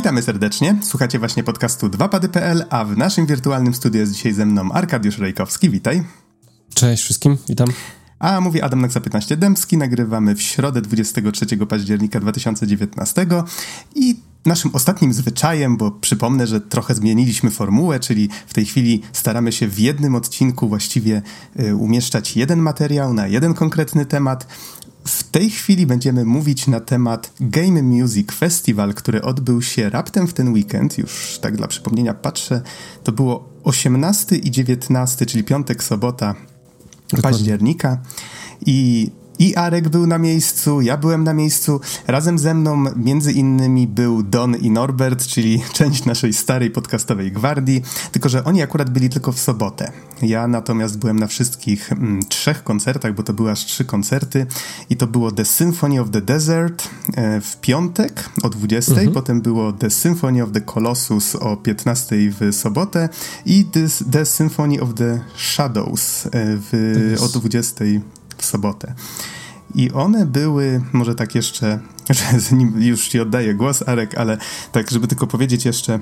[0.00, 0.76] Witamy serdecznie.
[0.82, 5.70] Słuchacie właśnie podcastu 2pady.pl, a w naszym wirtualnym studiu jest dzisiaj ze mną Arkadiusz Rejkowski.
[5.70, 6.02] Witaj.
[6.74, 7.68] Cześć wszystkim, witam.
[8.18, 9.76] A mówi Adam Naksa 15 Dębski.
[9.76, 13.26] Nagrywamy w środę 23 października 2019
[13.94, 19.52] i naszym ostatnim zwyczajem, bo przypomnę, że trochę zmieniliśmy formułę, czyli w tej chwili staramy
[19.52, 21.22] się w jednym odcinku właściwie
[21.60, 24.46] y, umieszczać jeden materiał na jeden konkretny temat.
[25.04, 30.32] W tej chwili będziemy mówić na temat Game Music Festival, który odbył się raptem w
[30.32, 30.98] ten weekend.
[30.98, 32.62] Już tak dla przypomnienia patrzę,
[33.04, 36.34] to było 18 i 19, czyli piątek, sobota
[37.22, 37.98] października.
[38.66, 41.80] I i Arek był na miejscu, ja byłem na miejscu.
[42.06, 47.82] Razem ze mną między innymi był Don i Norbert, czyli część naszej starej podcastowej gwardii,
[48.12, 49.92] tylko że oni akurat byli tylko w sobotę.
[50.22, 54.46] Ja natomiast byłem na wszystkich mm, trzech koncertach, bo to były aż trzy koncerty
[54.90, 59.12] i to było The Symphony of the Desert e, w piątek o 20, mhm.
[59.12, 63.08] potem było The Symphony of the Colossus o 15 w sobotę
[63.46, 67.84] i The, the Symphony of the Shadows e, w, o 20
[68.42, 68.94] w sobotę.
[69.74, 71.78] I one były, może tak jeszcze,
[72.48, 74.38] że nim już ci oddaję głos, Arek, ale
[74.72, 75.98] tak, żeby tylko powiedzieć jeszcze,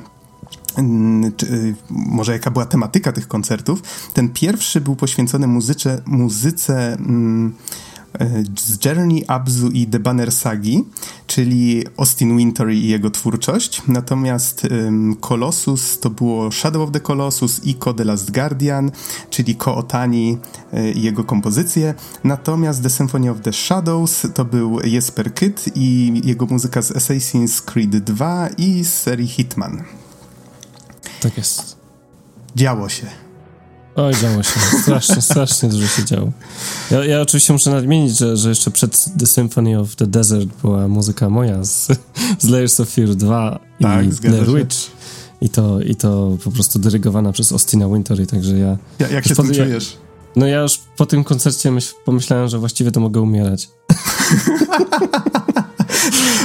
[0.76, 3.82] mm, czy, może jaka była tematyka tych koncertów.
[4.14, 7.54] Ten pierwszy był poświęcony muzyce, muzyce mm,
[8.58, 10.84] z Journey, Abzu i The Banner Sagi,
[11.26, 13.82] czyli Austin Winter i jego twórczość.
[13.88, 18.90] Natomiast um, Colossus to było Shadow of the Colossus, Ico The Last Guardian,
[19.30, 20.38] czyli Kootani
[20.74, 21.94] y, i jego kompozycje.
[22.24, 27.62] Natomiast The Symphony of the Shadows to był Jesper Kyt i jego muzyka z Assassin's
[27.64, 29.84] Creed 2 i z serii Hitman.
[31.20, 31.76] Tak jest.
[32.56, 33.27] Działo się.
[33.98, 34.60] Oj, działo się.
[34.82, 36.32] Strasznie, strasznie dużo się działo.
[36.90, 40.88] Ja, ja oczywiście muszę nadmienić, że, że jeszcze przed The Symphony of the Desert była
[40.88, 41.88] muzyka moja z,
[42.38, 44.76] z Layers of Fear 2 tak, i Blair Witch.
[45.40, 48.78] I to, I to po prostu dyrygowana przez Austina Winter i także ja...
[48.98, 49.96] ja jak się z tym czujesz?
[50.36, 53.68] No ja już po tym koncercie myśl, pomyślałem, że właściwie to mogę umierać.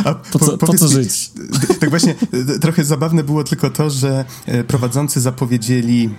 [0.05, 1.31] A po, co, po co żyć?
[1.79, 2.15] Tak właśnie,
[2.61, 6.09] trochę zabawne było tylko to, że e, prowadzący zapowiedzieli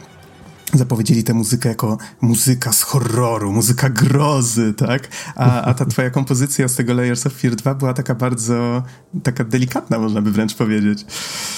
[0.73, 5.09] zapowiedzieli tę muzykę jako muzyka z horroru, muzyka grozy, tak?
[5.35, 8.83] A, a ta twoja kompozycja z tego Layers of Fear 2 była taka bardzo,
[9.23, 11.07] taka delikatna, można by wręcz powiedzieć.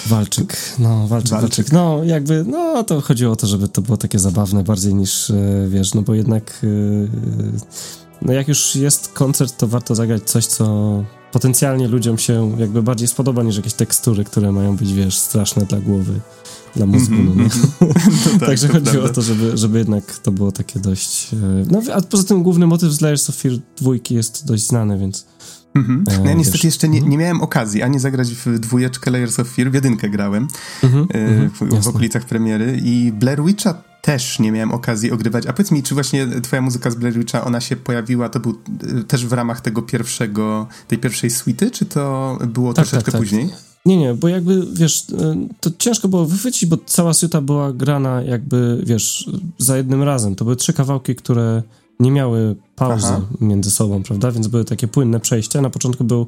[0.07, 1.49] Walczyk, no, walczyk, walczyk.
[1.49, 1.71] walczyk.
[1.71, 5.67] No, jakby, no, to chodziło o to, żeby to było takie zabawne bardziej niż, e,
[5.69, 6.67] wiesz, no bo jednak, e,
[8.21, 13.07] no jak już jest koncert, to warto zagrać coś, co potencjalnie ludziom się jakby bardziej
[13.07, 16.19] spodoba niż jakieś tekstury, które mają być, wiesz, straszne dla głowy
[16.85, 17.15] mózgu.
[17.15, 17.67] Mm -hmm,
[18.25, 19.11] no, tak, Także chodziło prawda.
[19.11, 21.33] o to, żeby, żeby jednak to było takie dość...
[21.33, 21.37] E,
[21.71, 25.25] no, a poza tym główny motyw z Layers of Fear dwójki jest dość znany, więc...
[25.75, 26.17] Mm -hmm.
[26.23, 26.63] No ja niestety wiesz.
[26.63, 27.11] jeszcze nie, mhm.
[27.11, 30.47] nie, miałem okazji ani zagrać w dwójeczkę Layers of Fear, w jedynkę grałem
[30.83, 35.45] mm -hmm, w, w okolicach premiery i Blair Witcha też nie miałem okazji ogrywać.
[35.45, 38.61] A powiedz mi, czy właśnie twoja muzyka z Blair Witcha, ona się pojawiła, to był
[39.07, 43.21] też w ramach tego pierwszego, tej pierwszej suity, czy to było tak, troszeczkę tak, tak.
[43.21, 43.49] później?
[43.87, 48.21] Nie, nie, bo jakby, wiesz, e, to ciężko było wychwycić, bo cała suita była grana
[48.21, 50.35] jakby, wiesz, za jednym razem.
[50.35, 51.63] To były trzy kawałki, które
[51.99, 53.21] nie miały pauzy Aha.
[53.41, 54.31] między sobą, prawda?
[54.31, 55.61] Więc były takie płynne przejścia.
[55.61, 56.27] Na początku był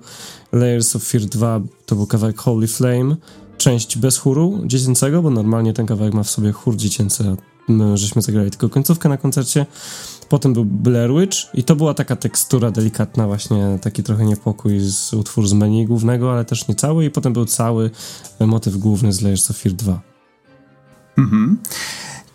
[0.51, 3.15] Layers of Fear 2, to był kawałek Holy Flame,
[3.57, 7.97] część bez chóru dziecięcego, bo normalnie ten kawałek ma w sobie chór dziecięcy, a my
[7.97, 9.65] żeśmy zagrali tylko końcówkę na koncercie.
[10.29, 15.13] Potem był Blair Witch i to była taka tekstura delikatna, właśnie taki trochę niepokój z
[15.13, 17.05] utwór z menu głównego, ale też nie cały.
[17.05, 17.91] I potem był cały
[18.39, 20.01] motyw główny z Layers of Fear 2.
[21.17, 21.57] Mhm.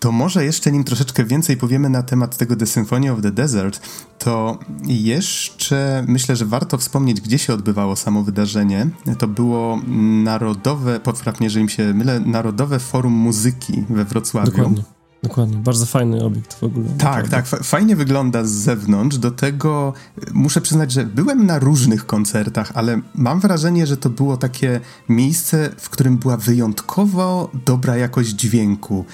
[0.01, 3.81] To może jeszcze nim troszeczkę więcej powiemy na temat tego The Symphony of the Desert,
[4.19, 8.87] to jeszcze myślę, że warto wspomnieć, gdzie się odbywało samo wydarzenie.
[9.19, 9.81] To było
[10.25, 14.51] Narodowe, poprawnie, jeżeli mi się mylę, Narodowe Forum Muzyki we Wrocławiu.
[14.51, 14.94] Dokładnie.
[15.25, 16.87] Dokładnie, bardzo fajny obiekt w ogóle.
[16.99, 19.17] Tak, tak, fajnie wygląda z zewnątrz.
[19.19, 19.93] Do tego
[20.33, 25.71] muszę przyznać, że byłem na różnych koncertach, ale mam wrażenie, że to było takie miejsce,
[25.77, 29.05] w którym była wyjątkowo dobra jakość dźwięku.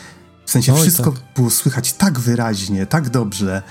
[0.46, 1.22] W sensie Oj, wszystko tak.
[1.36, 3.62] było słychać tak wyraźnie, tak dobrze.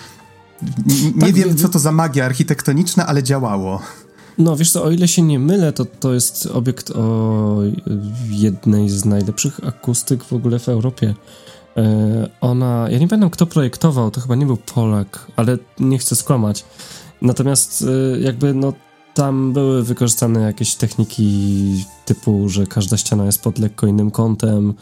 [0.64, 3.82] N nie tak, wiem, co to za magia architektoniczna, ale działało.
[4.38, 7.58] No, wiesz co, o ile się nie mylę, to to jest obiekt o
[8.30, 11.16] jednej z najlepszych akustyk w ogóle w Europie.
[11.80, 16.16] E, ona, ja nie pamiętam kto projektował, to chyba nie był Polak, ale nie chcę
[16.16, 16.66] skłamać.
[17.22, 17.82] Natomiast
[18.16, 18.74] e, jakby no
[19.14, 24.74] tam były wykorzystane jakieś techniki typu, że każda ściana jest pod lekko innym kątem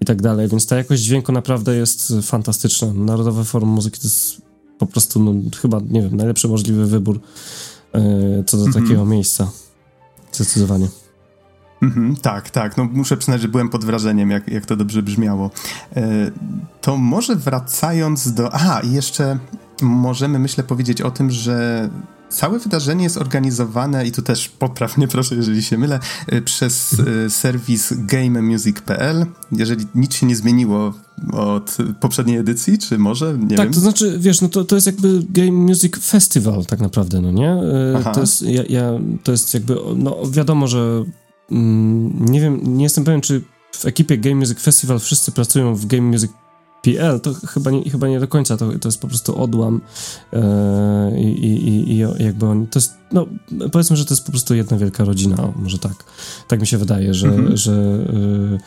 [0.00, 2.92] i tak dalej, więc ta jakość dźwięku naprawdę jest fantastyczna.
[2.94, 4.42] Narodowe Forum Muzyki to jest
[4.78, 7.20] po prostu no, chyba, nie wiem, najlepszy możliwy wybór
[7.92, 8.00] e,
[8.46, 8.82] co do mm -hmm.
[8.82, 9.50] takiego miejsca.
[10.32, 10.88] Zdecydowanie.
[11.82, 12.76] Mhm, tak, tak.
[12.76, 15.50] No, muszę przyznać, że byłem pod wrażeniem, jak, jak to dobrze brzmiało.
[15.96, 16.30] E,
[16.80, 18.54] to może wracając do.
[18.54, 19.38] Aha, i jeszcze
[19.82, 21.88] możemy, myślę, powiedzieć o tym, że
[22.28, 26.96] Całe wydarzenie jest organizowane, i tu też poprawnie proszę, jeżeli się mylę, e, przez
[27.26, 29.26] e, serwis gamemusic.pl.
[29.52, 30.94] Jeżeli nic się nie zmieniło
[31.32, 33.38] od poprzedniej edycji, czy może?
[33.38, 33.74] Nie tak, wiem.
[33.74, 37.56] to znaczy, wiesz, no to, to jest jakby Game Music Festival tak naprawdę, no nie?
[37.96, 38.12] Aha.
[38.12, 38.90] To jest, ja, ja,
[39.24, 41.04] to jest jakby, no wiadomo, że
[41.50, 43.42] nie wiem, nie jestem pewien, czy
[43.72, 46.30] w ekipie Game Music Festival wszyscy pracują w Game Music
[46.82, 49.80] PL, to chyba nie, chyba nie do końca, to, to jest po prostu odłam
[50.32, 53.26] yy, i, i, i, jakby oni, to jest, no
[53.72, 56.04] powiedzmy, że to jest po prostu jedna wielka rodzina, może tak,
[56.48, 57.56] tak mi się wydaje, że, mhm.
[57.56, 57.72] że
[58.12, 58.58] yy,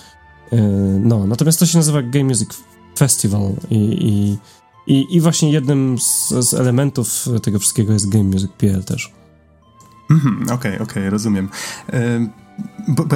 [0.59, 2.49] yy, no, natomiast to się nazywa Game Music
[2.97, 4.37] Festival i, i,
[4.93, 9.11] i, i właśnie jednym z, z, elementów tego wszystkiego jest Game Music PL też.
[10.09, 11.49] Mhm, okej, okej, okay, okay, rozumiem.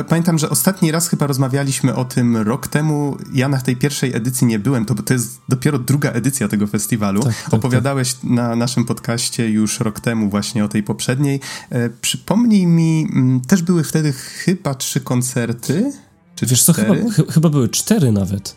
[0.10, 3.18] Pamiętam, że ostatni raz chyba rozmawialiśmy o tym rok temu.
[3.34, 7.24] Ja na tej pierwszej edycji nie byłem, to, to jest dopiero druga edycja tego festiwalu.
[7.24, 8.24] Tak, tak, Opowiadałeś tak.
[8.24, 11.40] na naszym podcaście już rok temu właśnie o tej poprzedniej.
[11.70, 15.92] E, przypomnij mi, m, mm, też były wtedy chyba trzy koncerty,
[16.36, 16.78] czy Wiesz cztery?
[16.78, 18.56] co, chyba, ch chyba były cztery nawet.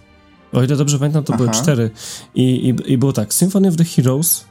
[0.53, 1.45] O ile dobrze pamiętam, to Aha.
[1.45, 1.91] były cztery.
[2.35, 4.45] I, i, I było tak, Symphony of the Heroes,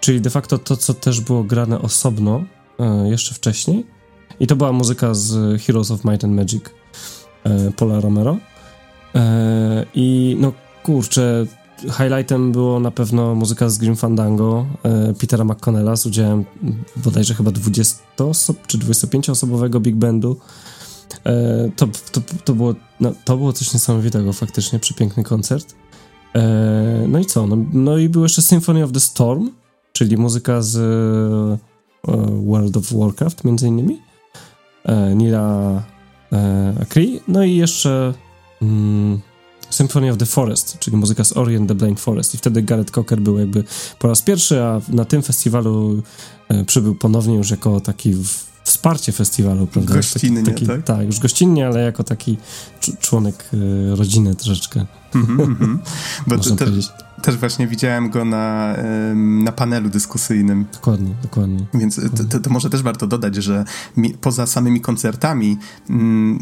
[0.00, 2.44] czyli de facto to, co też było grane osobno
[2.78, 3.95] e, jeszcze wcześniej
[4.40, 6.64] i to była muzyka z Heroes of Might and Magic
[7.44, 8.36] e, Paula Romero.
[9.14, 10.52] E, I no
[10.82, 11.46] kurczę,
[11.82, 16.44] highlightem było na pewno muzyka z Grim Fandango e, Petera McConnella z udziałem
[16.96, 20.36] bodajże chyba 20 osób czy 25-osobowego big bandu.
[21.24, 25.74] E, to, to, to, było, no, to było coś niesamowitego faktycznie, przepiękny koncert.
[26.34, 27.46] E, no i co?
[27.46, 29.50] No, no, i był jeszcze Symphony of the Storm,
[29.92, 31.58] czyli muzyka z e,
[32.46, 34.05] World of Warcraft między innymi.
[34.86, 35.82] E, Nila
[36.32, 38.14] e, Akri, no i jeszcze
[38.62, 39.20] mm,
[39.70, 42.34] Symphony of the Forest, czyli muzyka z Orient the Blind Forest.
[42.34, 43.64] I wtedy Gareth Cocker był jakby
[43.98, 46.02] po raz pierwszy, a na tym festiwalu
[46.48, 48.14] e, przybył ponownie już jako taki
[48.66, 49.94] wsparcie festiwalu, prawda?
[49.94, 50.82] Gościnnie, taki, tak?
[50.82, 52.38] Tak, już gościnnie, ale jako taki
[53.00, 54.86] członek y, rodziny troszeczkę.
[55.14, 55.78] Mm -hmm,
[56.26, 56.56] Bo to,
[57.22, 58.76] też właśnie widziałem go na,
[59.14, 60.66] na panelu dyskusyjnym.
[60.72, 61.66] Dokładnie, dokładnie.
[61.74, 63.64] Więc To, to, może też warto dodać, że
[63.96, 65.58] mi, poza samymi koncertami
[65.90, 66.38] m,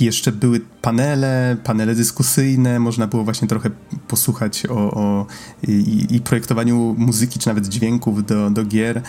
[0.00, 3.70] jeszcze były panele, panele dyskusyjne, można było właśnie trochę
[4.08, 5.26] posłuchać o, o
[5.68, 9.02] i, i, projektowaniu muzyki, czy nawet dźwięków do, do gier.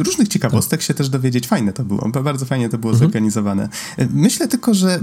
[0.00, 1.46] Różnych ciekawostek się też dowiedzieć.
[1.46, 3.10] Fajne to było, bardzo fajnie to było mhm.
[3.10, 3.68] zorganizowane.
[4.10, 5.00] Myślę tylko, że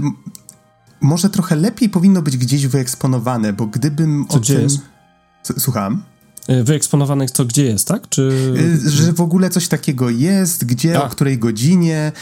[1.00, 4.62] może trochę lepiej powinno być gdzieś wyeksponowane, bo gdybym Co o tym...
[4.62, 4.78] jest?
[5.58, 6.02] Słucham?
[6.48, 8.08] E, wyeksponowane co gdzie jest, tak?
[8.08, 8.54] Czy...
[8.86, 11.04] E, że w ogóle coś takiego jest, gdzie, A.
[11.04, 12.12] o której godzinie.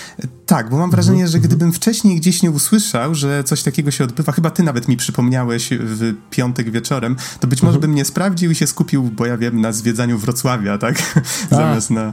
[0.47, 1.49] Tak, bo mam wrażenie, mhm, że mhm.
[1.49, 5.69] gdybym wcześniej gdzieś nie usłyszał, że coś takiego się odbywa, chyba ty nawet mi przypomniałeś
[5.71, 7.81] w piątek wieczorem, to być może mhm.
[7.81, 11.23] bym nie sprawdził i się skupił, bo ja wiem, na zwiedzaniu Wrocławia, tak?
[11.51, 12.13] Zamiast na...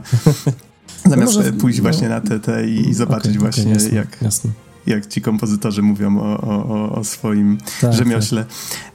[1.10, 1.82] Zamiast no może, pójść no.
[1.82, 4.50] właśnie na te, te i zobaczyć okay, właśnie, okay, jasne, jak, jasne
[4.86, 8.44] jak ci kompozytorzy mówią o, o, o swoim tak, rzemiośle.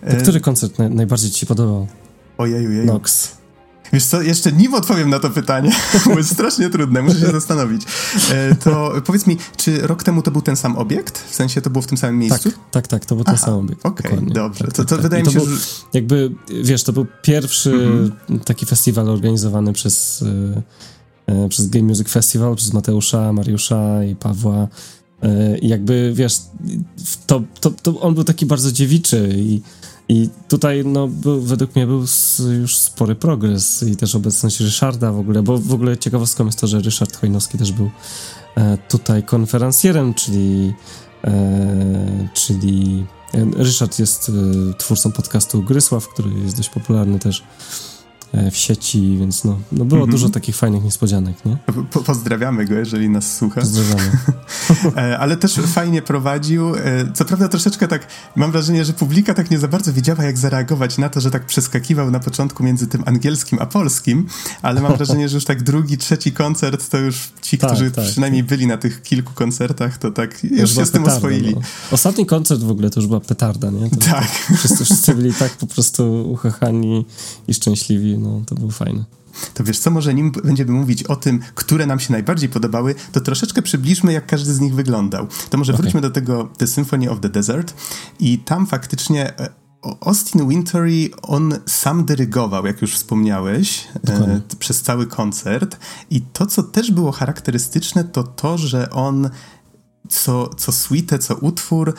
[0.08, 0.22] Tak.
[0.22, 1.88] który koncert naj, najbardziej ci się podobał?
[2.38, 2.86] Ojej, ojej.
[2.86, 3.38] Nox.
[3.94, 5.72] Wiesz co, jeszcze nim odpowiem na to pytanie,
[6.06, 7.82] bo jest strasznie trudne, muszę się zastanowić.
[8.32, 11.24] E, to powiedz mi, czy rok temu to był ten sam obiekt?
[11.30, 12.52] W sensie to było w tym samym miejscu?
[12.52, 13.86] Tak, tak, tak to był ten Aha, sam obiekt.
[13.86, 14.64] Okej, okay, dobrze.
[14.64, 15.58] Tak, to, to tak, wydaje mi się, był, że...
[15.94, 16.32] Jakby,
[16.64, 18.40] wiesz, to był pierwszy mhm.
[18.40, 20.24] taki festiwal organizowany przez,
[21.28, 24.68] e, e, przez Game Music Festival, przez Mateusza, Mariusza i Pawła
[25.62, 26.40] I jakby, wiesz,
[27.28, 29.62] to, to, to on był taki bardzo dziewiczy i,
[30.10, 32.06] i tutaj, no, był, według mnie był
[32.60, 36.68] już spory progres i też obecność Ryszarda w ogóle, bo w ogóle ciekawostką jest to,
[36.68, 37.90] że Ryszard Chojnowski też był
[38.56, 40.74] e, tutaj konferencjerem, czyli
[41.24, 43.06] e, czyli
[43.58, 44.32] Ryszard jest
[44.78, 47.40] twórcą podcastu Grysław, który jest dość popularny też.
[47.40, 47.97] E,
[48.52, 50.12] w sieci, więc no, no było mm -hmm.
[50.12, 51.58] dużo takich fajnych niespodzianek, nie?
[51.92, 53.62] Po, pozdrawiamy go, jeżeli nas słucha.
[53.62, 54.12] Pozdrawiamy.
[54.98, 56.76] E, ale też fajnie prowadził.
[56.76, 56.80] E,
[57.14, 60.98] co prawda troszeczkę tak, mam wrażenie, że publika tak nie za bardzo wiedziała, jak zareagować
[60.98, 64.28] na to, że tak przeskakiwał na początku między tym angielskim a polskim,
[64.62, 68.06] ale mam wrażenie, że już tak drugi, trzeci koncert, to już ci, tak, którzy tak,
[68.06, 68.50] przynajmniej tak.
[68.50, 71.56] byli na tych kilku koncertach, to tak już, już się z tym petarda, oswoili.
[71.56, 71.62] No.
[71.92, 73.90] Ostatni koncert w ogóle to już była petarda, nie?
[73.90, 74.32] To, tak.
[74.58, 77.06] Wszyscy, wszyscy byli tak po prostu uchachani
[77.48, 79.06] i szczęśliwi no to był fajny.
[79.54, 83.22] To wiesz co, może nim będziemy mówić o tym, które nam się najbardziej podobały, to
[83.22, 85.28] troszeczkę przybliżmy, jak każdy z nich wyglądał.
[85.50, 85.82] To może okay.
[85.82, 87.74] wróćmy do tego The Symphony of the Desert
[88.20, 89.50] i tam faktycznie e,
[90.02, 95.78] Austin Wintory, on sam dyrygował, jak już wspomniałeś, e, przez cały koncert
[96.10, 99.30] i to, co też było charakterystyczne, to to, że on
[100.10, 101.94] co, co suite, co utwór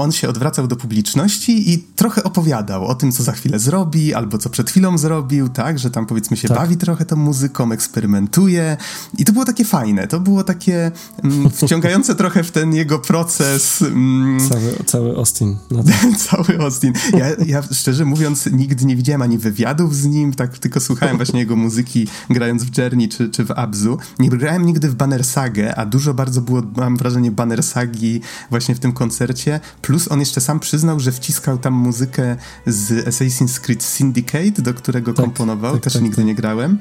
[0.00, 4.38] on się odwracał do publiczności i trochę opowiadał o tym, co za chwilę zrobi, albo
[4.38, 6.58] co przed chwilą zrobił, tak, że tam powiedzmy się tak.
[6.58, 8.76] bawi trochę tą muzyką, eksperymentuje
[9.18, 10.92] i to było takie fajne, to było takie
[11.24, 13.82] mm, wciągające trochę w ten jego proces.
[13.82, 15.56] Mm, cały, cały Austin.
[15.70, 15.82] No
[16.28, 16.92] cały Austin.
[17.18, 21.40] Ja, ja szczerze mówiąc nigdy nie widziałem ani wywiadów z nim, tak tylko słuchałem właśnie
[21.40, 23.98] jego muzyki grając w Journey czy, czy w Abzu.
[24.18, 28.74] Nie grałem nigdy w Banner Sagę, a dużo bardzo było, mam wrażenie, Banner Sagi właśnie
[28.74, 33.82] w tym koncercie, Plus on jeszcze sam przyznał, że wciskał tam muzykę z Assassin's Creed
[33.82, 36.26] Syndicate, do którego tak, komponował, tak, też tak, nigdy tak.
[36.26, 36.78] nie grałem.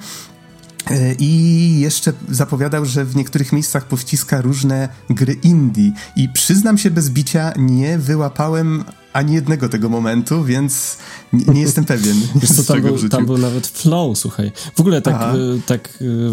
[0.91, 5.91] E, I jeszcze zapowiadał, że w niektórych miejscach powciska różne gry indie.
[6.15, 10.97] I przyznam się bez bicia, nie wyłapałem ani jednego tego momentu, więc
[11.33, 12.17] nie, nie jestem pewien.
[12.35, 14.51] Wiesz co, tam, był, tam był nawet flow, słuchaj.
[14.75, 16.29] W ogóle tak, y, tak y,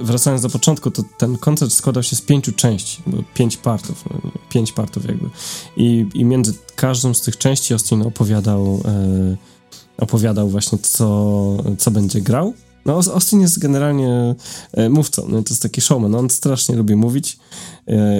[0.00, 3.02] wracając do początku, to ten koncert składał się z pięciu części,
[3.34, 5.30] pięć partów, no, pięć partów jakby.
[5.76, 9.36] I, i między każdą z tych części Austin opowiadał, e,
[9.98, 12.54] opowiadał właśnie co, co będzie grał.
[12.86, 14.34] No, Austin jest generalnie
[14.72, 17.38] e, mówcą, no, to jest taki showman, on strasznie lubi mówić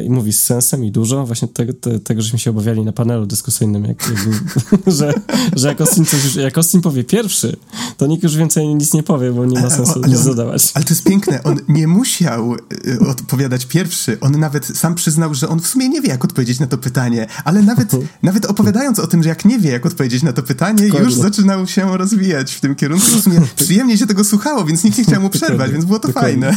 [0.04, 1.26] i mówi z sensem i dużo.
[1.26, 4.10] Właśnie tego, te, tego żeśmy się obawiali na panelu dyskusyjnym, jak,
[4.98, 5.14] że,
[5.56, 7.56] że jak Austin, coś, jak Austin powie pierwszy,
[7.96, 10.70] to nikt już więcej nic nie powie, bo nie ma sensu nic zadawać.
[10.74, 15.48] Ale to jest piękne, on nie musiał e, odpowiadać pierwszy, on nawet sam przyznał, że
[15.48, 17.92] on w sumie nie wie, jak odpowiedzieć na to pytanie, ale nawet,
[18.22, 21.66] nawet opowiadając o tym, że jak nie wie, jak odpowiedzieć na to pytanie, już zaczynał
[21.66, 23.06] się rozwijać w tym kierunku.
[23.06, 26.12] W sumie przyjemnie się tego słuchało, więc nikt nie chciał mu przerwać, więc było to
[26.12, 26.56] fajne.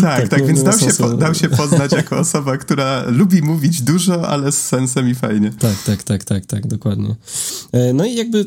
[0.00, 3.82] tak, tak, tak, więc dał się, po, dał się poznać jako osoba, która lubi mówić
[3.82, 5.50] dużo, ale z sensem i fajnie.
[5.58, 7.16] Tak, tak, tak, tak, tak, dokładnie.
[7.72, 8.44] E, no i jakby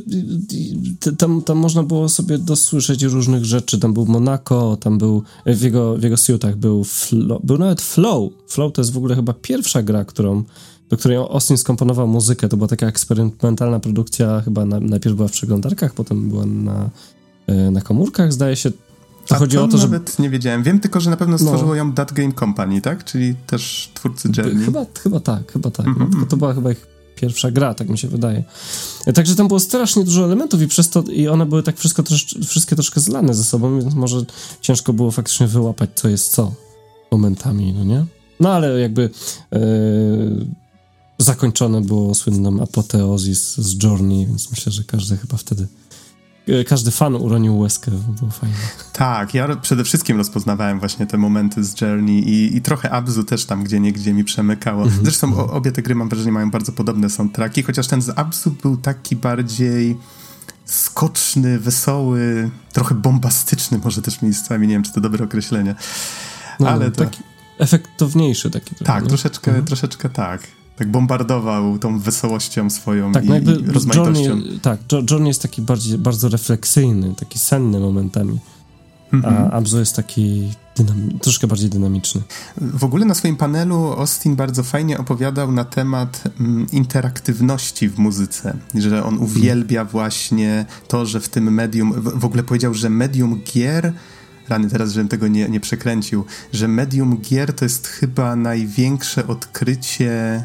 [1.17, 3.79] tam, tam można było sobie dosłyszeć różnych rzeczy.
[3.79, 8.31] Tam był Monaco, tam był w jego, w jego suitach był, flow, był nawet Flow.
[8.47, 10.43] Flow to jest w ogóle chyba pierwsza gra, którą
[10.89, 12.49] do której Austin skomponował muzykę.
[12.49, 16.89] To była taka eksperymentalna produkcja, chyba na, najpierw była w przeglądarkach, potem była na,
[17.47, 18.71] e, na komórkach, zdaje się.
[19.27, 19.83] To A chodzi to o to, że...
[19.83, 20.63] nawet nie wiedziałem.
[20.63, 21.75] Wiem tylko, że na pewno stworzyło no.
[21.75, 23.03] ją That Game Company, tak?
[23.03, 24.65] Czyli też twórcy Journey.
[24.65, 25.87] Chyba, chyba tak, chyba tak.
[25.87, 26.27] Mm -hmm.
[26.27, 28.43] to była chyba ich pierwsza gra, tak mi się wydaje.
[29.15, 32.35] Także tam było strasznie dużo elementów i przez to i one były tak wszystko trosz,
[32.47, 34.25] wszystkie troszkę zlane ze sobą, więc może
[34.61, 36.51] ciężko było faktycznie wyłapać, co jest co
[37.11, 38.05] momentami, no nie?
[38.39, 39.09] No ale jakby
[39.51, 39.59] yy,
[41.17, 45.67] zakończone było słynną apoteozis z Journey, więc myślę, że każdy chyba wtedy
[46.67, 48.55] każdy fan uronił łezkę, było fajne.
[48.93, 53.45] Tak, ja przede wszystkim rozpoznawałem właśnie te momenty z Journey i, i trochę Abzu też
[53.45, 54.83] tam gdzie niegdzie mi przemykało.
[54.83, 55.03] Mhm.
[55.03, 58.51] Zresztą o, obie te gry mam wrażenie mają bardzo podobne soundtracki, chociaż ten z Abzu
[58.51, 59.97] był taki bardziej
[60.65, 65.75] skoczny, wesoły, trochę bombastyczny może też miejscami, nie wiem czy to dobre określenie.
[66.59, 67.03] No, ale to...
[67.03, 67.23] taki
[67.59, 68.75] efektowniejszy taki.
[68.75, 69.65] Trochę, tak, troszeczkę, mhm.
[69.65, 70.41] troszeczkę tak
[70.77, 74.21] tak bombardował tą wesołością swoją tak, i, no jakby rozmaitością.
[74.21, 74.79] John, tak,
[75.11, 78.39] John jest taki bardziej, bardzo refleksyjny, taki senny momentami,
[79.13, 79.27] mm -hmm.
[79.27, 79.53] a mhm.
[79.53, 80.51] Abzu jest taki
[81.21, 82.21] troszkę bardziej dynamiczny.
[82.61, 88.57] W ogóle na swoim panelu Austin bardzo fajnie opowiadał na temat mm, interaktywności w muzyce,
[88.75, 89.23] że on mhm.
[89.23, 93.93] uwielbia właśnie to, że w tym medium, w, w ogóle powiedział, że medium gier
[94.49, 100.43] rany teraz, żebym tego nie, nie przekręcił, że medium gier to jest chyba największe odkrycie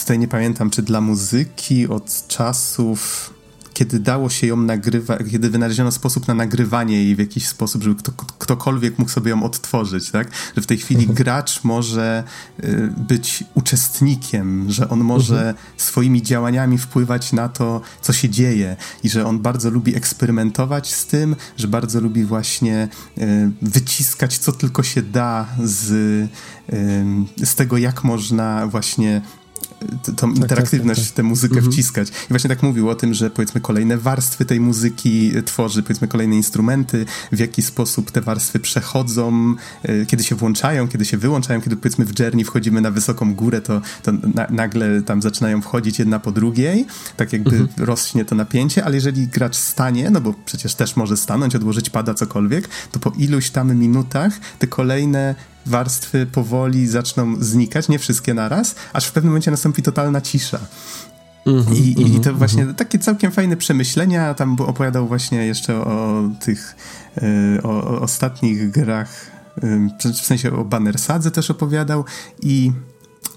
[0.00, 3.30] Tutaj nie pamiętam, czy dla muzyki od czasów
[3.72, 7.94] kiedy dało się ją nagrywać, kiedy wynaleziono sposób na nagrywanie jej w jakiś sposób, żeby
[7.94, 10.30] kto, ktokolwiek mógł sobie ją odtworzyć, tak?
[10.56, 11.16] Że w tej chwili mhm.
[11.16, 12.24] gracz może
[12.64, 15.56] y, być uczestnikiem, że on może mhm.
[15.76, 21.06] swoimi działaniami wpływać na to, co się dzieje i że on bardzo lubi eksperymentować z
[21.06, 22.88] tym, że bardzo lubi właśnie
[23.18, 26.28] y, wyciskać co tylko się da z, y,
[27.46, 29.22] z tego, jak można właśnie
[30.16, 31.72] tą tak, interaktywność, tak, tak, tę muzykę mhm.
[31.72, 32.08] wciskać.
[32.08, 36.36] I właśnie tak mówił o tym, że powiedzmy kolejne warstwy tej muzyki tworzy, powiedzmy kolejne
[36.36, 41.76] instrumenty, w jaki sposób te warstwy przechodzą, e, kiedy się włączają, kiedy się wyłączają, kiedy
[41.76, 46.18] powiedzmy w Journey wchodzimy na wysoką górę, to, to na, nagle tam zaczynają wchodzić jedna
[46.18, 47.68] po drugiej, tak jakby mhm.
[47.86, 52.14] rośnie to napięcie, ale jeżeli gracz stanie, no bo przecież też może stanąć, odłożyć pada,
[52.14, 55.34] cokolwiek, to po iluś tam minutach te kolejne
[55.66, 60.58] warstwy powoli zaczną znikać, nie wszystkie naraz, aż w pewnym momencie nastąpi totalna cisza.
[61.46, 62.78] -hmm, I, I, to mhm, właśnie mm -hmm.
[62.78, 64.34] takie całkiem fajne przemyślenia.
[64.34, 66.76] Tam opowiadał właśnie jeszcze o tych
[67.56, 69.30] y, o, o, ostatnich grach,
[70.04, 72.04] y, w sensie o Bannersadze też opowiadał
[72.42, 72.72] i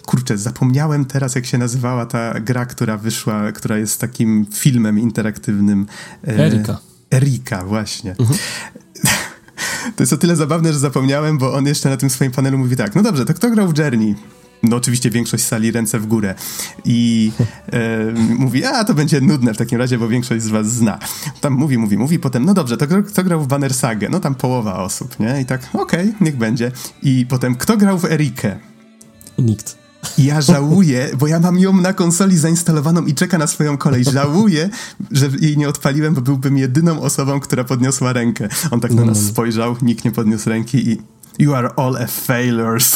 [0.05, 5.85] kurczę, zapomniałem teraz, jak się nazywała ta gra, która wyszła, która jest takim filmem interaktywnym.
[6.27, 6.77] Y, Erika.
[7.11, 8.15] Erika, właśnie.
[8.19, 8.39] Mhm.
[9.95, 12.75] To jest o tyle zabawne, że zapomniałem, bo on jeszcze na tym swoim panelu mówi
[12.75, 14.15] tak, no dobrze, to kto grał w Journey?
[14.69, 16.35] no oczywiście większość sali ręce w górę
[16.85, 17.31] i
[17.73, 20.99] e, mówi, a to będzie nudne w takim razie, bo większość z was zna.
[21.41, 24.09] Tam mówi, mówi, mówi, potem, no dobrze, to kto grał w Banner Sagę?
[24.09, 25.41] No tam połowa osób, nie?
[25.41, 26.71] I tak, okej, okay, niech będzie.
[27.03, 28.59] I potem, kto grał w Erikę?
[29.37, 29.84] Nikt.
[30.17, 34.03] Ja żałuję, bo ja mam ją na konsoli zainstalowaną i czeka na swoją kolej.
[34.03, 34.69] Żałuję,
[35.11, 38.49] że jej nie odpaliłem, bo byłbym jedyną osobą, która podniosła rękę.
[38.71, 39.29] On tak na no, nas no.
[39.29, 40.97] spojrzał, nikt nie podniósł ręki i
[41.39, 42.95] You are all a failures.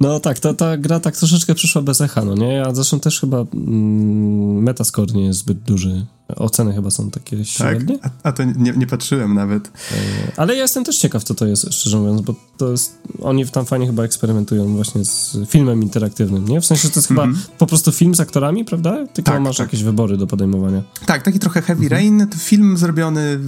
[0.00, 2.66] no tak, ta, ta gra tak troszeczkę przyszła bez echa, no nie?
[2.66, 6.06] A zresztą też chyba mm, metascore nie jest zbyt duży.
[6.36, 7.46] Oceny chyba są takie tak?
[7.46, 7.98] średnie.
[8.02, 9.66] A, a to nie, nie, patrzyłem nawet.
[9.66, 9.72] E,
[10.36, 13.66] ale ja jestem też ciekaw, co to jest, szczerze mówiąc, bo to jest, oni tam
[13.66, 16.60] fajnie chyba eksperymentują właśnie z filmem interaktywnym, nie?
[16.60, 17.48] W sensie, że to jest chyba mm -hmm.
[17.58, 19.06] po prostu film z aktorami, prawda?
[19.06, 19.66] Tylko tak, masz tak.
[19.66, 20.82] jakieś wybory do podejmowania.
[21.06, 21.92] Tak, taki trochę Heavy mm -hmm.
[21.92, 23.38] Rain, to film zrobiony,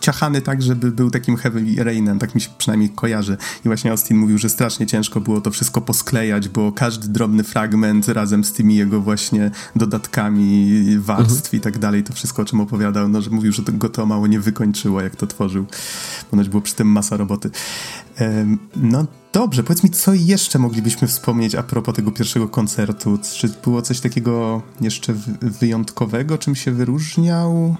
[0.00, 3.36] ciachany tak, żeby był takim Heavy Rainem, tak mi się przynajmniej kojarzy.
[3.64, 8.08] I właśnie Austin mówił, że strasznie ciężko było to wszystko posklejać, bo każdy drobny fragment
[8.08, 11.56] razem z tymi jego właśnie dodatkami, warstw mm -hmm.
[11.56, 14.26] i tak dalej, to wszystko, o czym opowiadał, no, że mówił, że go to mało
[14.26, 15.66] nie wykończyło, jak to tworzył.
[16.30, 17.50] Ponoć było przy tym masa roboty.
[18.76, 23.18] No dobrze, powiedz mi, co jeszcze moglibyśmy wspomnieć a propos tego pierwszego koncertu?
[23.36, 27.76] Czy było coś takiego jeszcze wyjątkowego, czym się wyróżniał?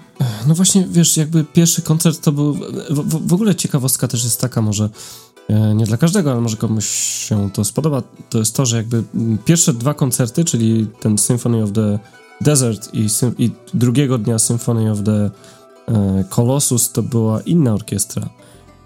[0.47, 2.53] No właśnie, wiesz, jakby pierwszy koncert to był...
[2.89, 4.89] W, w ogóle ciekawostka też jest taka może,
[5.49, 6.85] e, nie dla każdego, ale może komuś
[7.27, 9.03] się to spodoba, to jest to, że jakby
[9.45, 11.99] pierwsze dwa koncerty, czyli ten Symphony of the
[12.41, 15.31] Desert i, i drugiego dnia Symphony of the
[15.87, 18.29] e, Colossus to była inna orkiestra.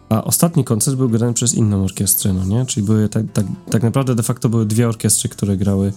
[0.10, 2.66] A ostatni koncert był grany przez inną orkiestrę, no nie?
[2.66, 5.94] Czyli były tak, tak, tak naprawdę de facto były dwie orkiestry, które grały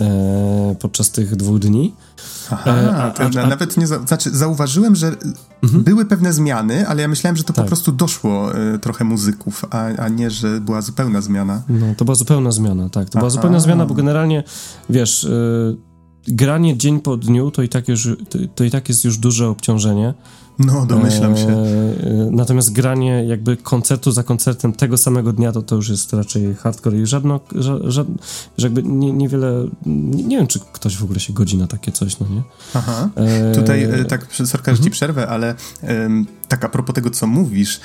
[0.00, 1.94] e, podczas tych dwóch dni.
[2.50, 5.12] Aha, e, a, a, a, nawet nie, znaczy zauważyłem, że
[5.62, 5.84] mhm.
[5.84, 7.64] były pewne zmiany, ale ja myślałem, że to tak.
[7.64, 9.64] po prostu doszło e, trochę muzyków,
[9.98, 11.62] a, nie, że była zupełna zmiana.
[11.68, 13.04] No, to była zupełna zmiana, tak.
[13.10, 13.18] To Aha.
[13.18, 14.44] była zupełna zmiana, bo generalnie,
[14.90, 15.89] wiesz, e,
[16.32, 18.08] granie dzień po dniu to i tak, już,
[18.54, 20.14] to, i tak jest już duże obciążenie.
[20.58, 21.48] No, domyślam się.
[21.48, 21.66] E,
[22.30, 26.98] natomiast granie jakby koncertu za koncertem tego samego dnia, to to już jest raczej hardcore
[26.98, 28.04] i żadno, ża, ża,
[28.58, 31.92] że jakby nie, niewiele, nie, nie, wiem, czy ktoś w ogóle się godzi na takie
[31.92, 32.42] coś, no nie?
[32.74, 33.08] Aha.
[33.14, 33.52] E...
[33.54, 34.92] Tutaj, e, tak, sorka, że ci mhm.
[34.92, 37.80] przerwę, ale um, tak a propos tego, co mówisz,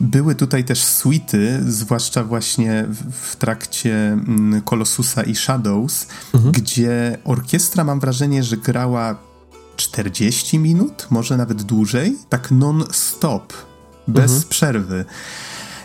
[0.00, 6.52] były tutaj też suity, zwłaszcza właśnie w, trakcie mm, Colossusa i Shadows, mhm.
[6.52, 9.16] gdzie orkiestra, mam wrażenie, że grała
[9.76, 13.52] 40 minut, może nawet dłużej, tak non-stop,
[14.08, 14.48] bez mhm.
[14.48, 15.04] przerwy.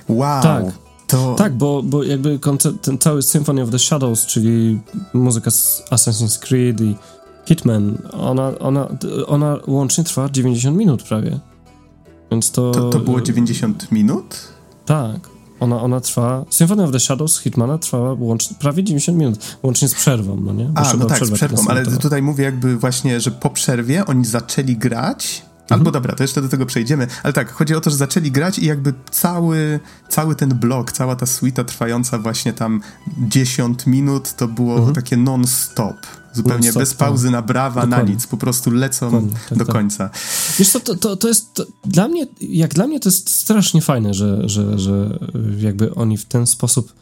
[0.10, 0.44] Wow!
[0.44, 0.66] Tak.
[1.08, 1.36] To...
[1.36, 4.80] Tak, bo, bo jakby koncert, ten cały Symphony of the Shadows, czyli
[5.14, 6.96] muzyka z Assassin's Creed i
[7.46, 8.88] Hitman, ona, ona,
[9.28, 11.40] ona łącznie trwa 90 minut prawie.
[12.32, 12.72] Więc to...
[12.72, 14.48] To, to było 90 minut?
[14.86, 15.30] Tak.
[15.60, 16.46] Ona, ona trwa.
[16.50, 20.66] Symphony of the Shadows Hitmana trwała łącznie, prawie 90 minut, łącznie z przerwą, no nie?
[20.66, 24.26] Bo A, no tak, z przerwą, ale tutaj mówię jakby właśnie, że po przerwie oni
[24.26, 25.42] zaczęli grać.
[25.62, 25.80] Mhm.
[25.82, 28.60] Albo dobra, to jeszcze do tego przejdziemy, ale tak, chodzi o to, że zaczęli grać
[28.60, 32.82] i jakby cały, cały ten blok, cała ta suita trwająca właśnie tam
[33.28, 34.96] 10 minut, to było mhm.
[34.96, 35.98] takie non-stop.
[36.34, 38.06] Zupełnie bez pauzy na brawa, Dokładnie.
[38.06, 39.76] na nic, po prostu lecą tak, do tak.
[39.76, 40.10] końca.
[40.60, 43.82] Wiesz co, to, to, to jest to, dla mnie, jak dla mnie to jest strasznie
[43.82, 45.20] fajne, że, że, że
[45.58, 46.94] jakby oni w ten sposób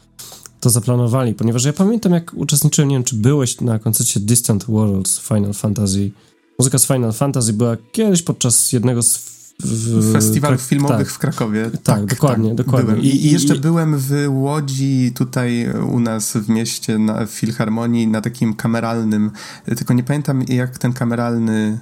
[0.60, 5.18] to zaplanowali, ponieważ ja pamiętam jak uczestniczyłem, nie wiem czy byłeś na koncercie Distant Worlds
[5.18, 6.10] Final Fantasy.
[6.58, 9.30] Muzyka z Final Fantasy była kiedyś podczas jednego z
[9.64, 11.70] w festiwalach filmowych tak, w Krakowie.
[11.70, 13.02] Tak, tak dokładnie, tak, dokładnie.
[13.02, 18.06] I, I, jeszcze i, byłem w Łodzi, tutaj u nas w mieście, na, w Filharmonii,
[18.06, 19.30] na takim kameralnym,
[19.76, 21.78] tylko nie pamiętam jak ten kameralny,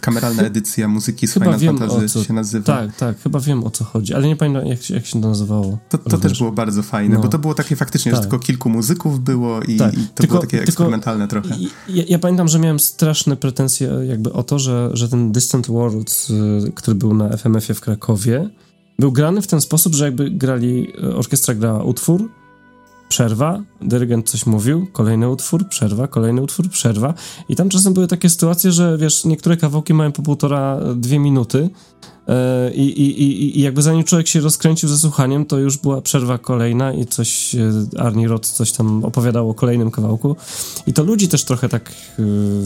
[0.00, 2.64] kameralna edycja muzyki z Final Fantasy co, się nazywa.
[2.64, 5.78] Tak, tak, chyba wiem o co chodzi, ale nie pamiętam jak, jak się to nazywało.
[5.88, 7.22] To, to też było bardzo fajne, no.
[7.22, 8.16] bo to było takie faktycznie, tak.
[8.16, 9.94] że tylko kilku muzyków było i, tak.
[9.94, 11.56] i to tylko, było takie eksperymentalne trochę.
[11.88, 16.30] Ja, ja, pamiętam, że miałem straszne pretensje jakby o to, że, że ten Distant Worlds,
[16.30, 18.50] y, który był na FMF-ie w Krakowie,
[18.98, 22.30] był grany w ten sposób, że jakby grali, e, orkiestra grała utwór,
[23.08, 27.14] przerwa, dyrygent coś mówił, kolejny utwór, przerwa, kolejny utwór, przerwa.
[27.48, 31.70] I tam czasem były takie sytuacje, że wiesz, niektóre kawałki mają po półtora, dwie minuty
[32.74, 36.38] i, i, i, i jakby zanim człowiek się rozkręcił ze słuchaniem, to już była przerwa
[36.38, 40.36] kolejna i coś, e, Arnie Roth coś tam opowiadał o kolejnym kawałku.
[40.86, 42.22] I to ludzi też trochę tak e,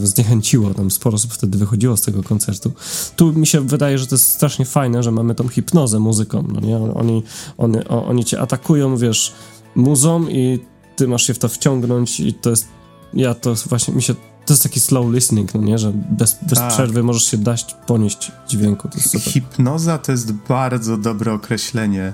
[0.07, 2.71] zniechęciło, tam sporo osób wtedy wychodziło z tego koncertu.
[3.15, 6.59] Tu mi się wydaje, że to jest strasznie fajne, że mamy tą hipnozę muzyką, no
[6.59, 6.77] nie?
[6.77, 7.23] Oni,
[7.57, 9.33] oni, oni cię atakują, wiesz,
[9.75, 10.59] muzą i
[10.95, 12.67] ty masz się w to wciągnąć i to jest,
[13.13, 15.77] ja to właśnie, mi się to jest taki slow listening, no nie?
[15.77, 16.73] Że bez, bez tak.
[16.73, 18.89] przerwy możesz się dać ponieść dźwięku.
[18.89, 22.13] To Hipnoza to jest bardzo dobre określenie,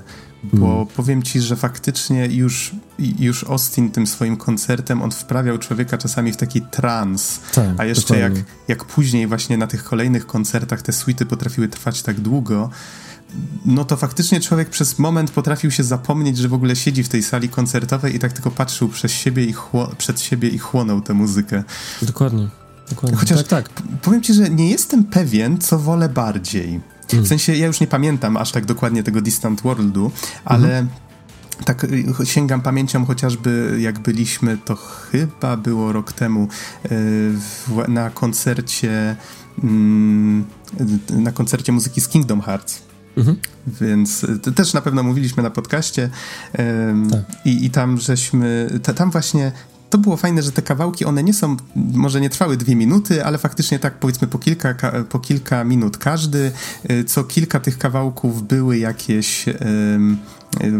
[0.52, 0.86] bo hmm.
[0.86, 6.36] powiem ci, że faktycznie już, już Austin tym swoim koncertem, on wprawiał człowieka czasami w
[6.36, 8.32] taki trans, tak, a jeszcze jak,
[8.68, 12.70] jak później właśnie na tych kolejnych koncertach te suity potrafiły trwać tak długo,
[13.64, 17.22] no to faktycznie człowiek przez moment potrafił się zapomnieć, że w ogóle siedzi w tej
[17.22, 19.54] sali koncertowej i tak tylko patrzył przez siebie i
[19.98, 21.64] przed siebie i chłonął tę muzykę.
[22.02, 22.48] Dokładnie.
[22.90, 23.18] Dokładnie.
[23.18, 23.82] Chociaż tak, tak.
[24.02, 26.80] powiem ci, że nie jestem pewien, co wolę bardziej.
[27.10, 27.24] Hmm.
[27.24, 30.10] W sensie ja już nie pamiętam aż tak dokładnie tego Distant Worldu,
[30.44, 30.88] ale mhm.
[31.64, 36.48] tak y, sięgam pamięcią chociażby jak byliśmy, to chyba było rok temu
[36.90, 39.16] yy, na koncercie
[39.62, 39.64] yy,
[41.10, 42.91] na koncercie muzyki z Kingdom Hearts.
[43.16, 43.36] Mhm.
[43.80, 46.10] Więc y, też na pewno mówiliśmy na podcaście
[47.10, 47.20] tak.
[47.44, 49.52] i, i tam żeśmy, tam właśnie
[49.90, 53.38] to było fajne, że te kawałki, one nie są, może nie trwały dwie minuty, ale
[53.38, 54.74] faktycznie tak powiedzmy po kilka,
[55.08, 56.52] po kilka minut każdy.
[56.90, 59.44] Y, co kilka tych kawałków były jakieś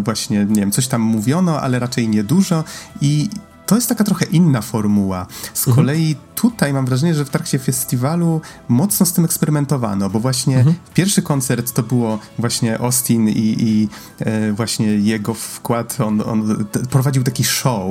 [0.04, 2.64] właśnie, nie wiem, coś tam mówiono, ale raczej niedużo
[3.00, 3.28] i
[3.66, 5.26] to jest taka trochę inna formuła.
[5.54, 5.76] Z mhm.
[5.76, 10.76] kolei tutaj mam wrażenie, że w trakcie festiwalu mocno z tym eksperymentowano, bo właśnie mhm.
[10.94, 17.22] pierwszy koncert to było właśnie Austin i, i e, właśnie jego wkład, on, on prowadził
[17.22, 17.90] taki show,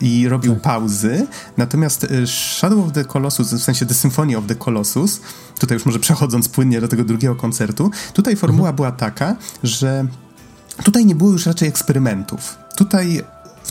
[0.00, 0.62] i robił tak.
[0.62, 1.26] pauzy.
[1.56, 5.20] Natomiast e, Shadow of the Colossus, w sensie The Symphony of the Colossus,
[5.58, 8.76] tutaj już może przechodząc płynnie do tego drugiego koncertu, tutaj formuła mhm.
[8.76, 10.06] była taka, że
[10.84, 12.58] tutaj nie było już raczej eksperymentów.
[12.76, 13.24] Tutaj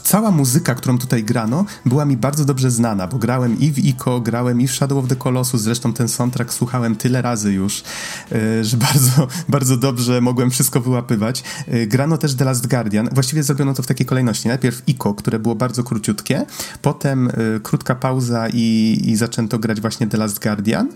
[0.04, 4.20] cała muzyka, którą tutaj grano, była mi bardzo dobrze znana, bo grałem i w Ico,
[4.20, 7.84] grałem i w Shadow of the Colossus, zresztą ten soundtrack słuchałem tyle razy już,
[8.32, 11.44] e, że bardzo, bardzo dobrze mogłem wszystko wyłapywać.
[11.68, 14.48] E, grano też The Last Guardian, właściwie zrobiono to w takiej kolejności.
[14.48, 16.46] Najpierw Ico, które było bardzo króciutkie,
[16.82, 20.90] potem e, krótka pauza i, i zaczęto grać właśnie The Last Guardian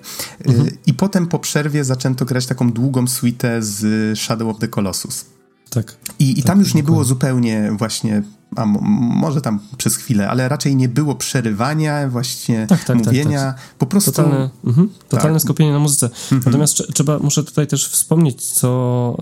[0.46, 0.70] mhm.
[0.86, 5.26] i potem po przerwie zaczęto grać taką długą suite z Shadow of the Colossus.
[5.70, 5.98] Tak.
[6.20, 8.24] I, i tak, tam już nie było zupełnie właśnie
[8.56, 13.54] a może tam przez chwilę, ale raczej nie było przerywania, właśnie tak, tak, tak mówienia,
[13.54, 14.12] tak, po prostu...
[14.12, 15.44] Totalne, mhm, totalne tak.
[15.44, 16.06] skupienie na muzyce.
[16.06, 16.42] Mhm.
[16.46, 19.18] Natomiast trzeba, muszę tutaj też wspomnieć, co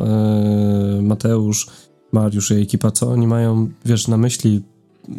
[1.00, 1.67] e, Mateusz,
[2.12, 4.62] Mariusz i ekipa, co oni mają, wiesz, na myśli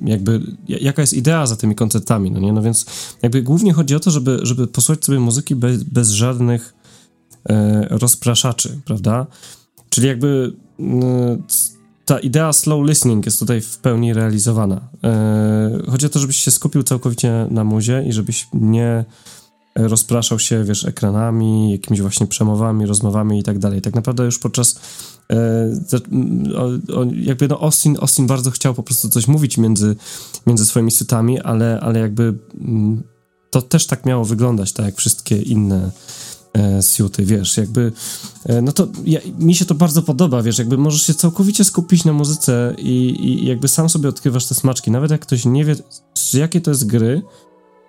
[0.05, 2.53] jakby, jaka jest idea za tymi koncertami, no nie?
[2.53, 2.87] No więc
[3.23, 6.75] jakby głównie chodzi o to, żeby, żeby posłuchać sobie muzyki bez, bez żadnych
[7.49, 9.27] e, rozpraszaczy, prawda?
[9.89, 10.53] Czyli jakby
[12.05, 14.81] ta idea slow listening jest tutaj w pełni realizowana.
[15.05, 19.05] E, chodzi o to, żebyś się skupił całkowicie na muzie i żebyś nie
[19.75, 23.81] rozpraszał się, wiesz, ekranami, jakimiś właśnie przemowami, rozmowami i tak dalej.
[23.81, 24.81] Tak naprawdę już podczas
[25.33, 25.69] e,
[27.13, 29.97] jakby no Austin, Austin bardzo chciał po prostu coś mówić między,
[30.47, 32.35] między swoimi sytami, ale, ale jakby
[33.51, 35.91] to też tak miało wyglądać, tak jak wszystkie inne
[36.59, 37.93] e, siuty, wiesz, jakby,
[38.47, 42.05] e, no to ja, mi się to bardzo podoba, wiesz, jakby możesz się całkowicie skupić
[42.05, 45.75] na muzyce i, i jakby sam sobie odkrywasz te smaczki, nawet jak ktoś nie wie,
[46.15, 47.23] z jakie to jest gry,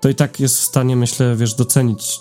[0.01, 2.19] to i tak jest w stanie, myślę, wiesz, docenić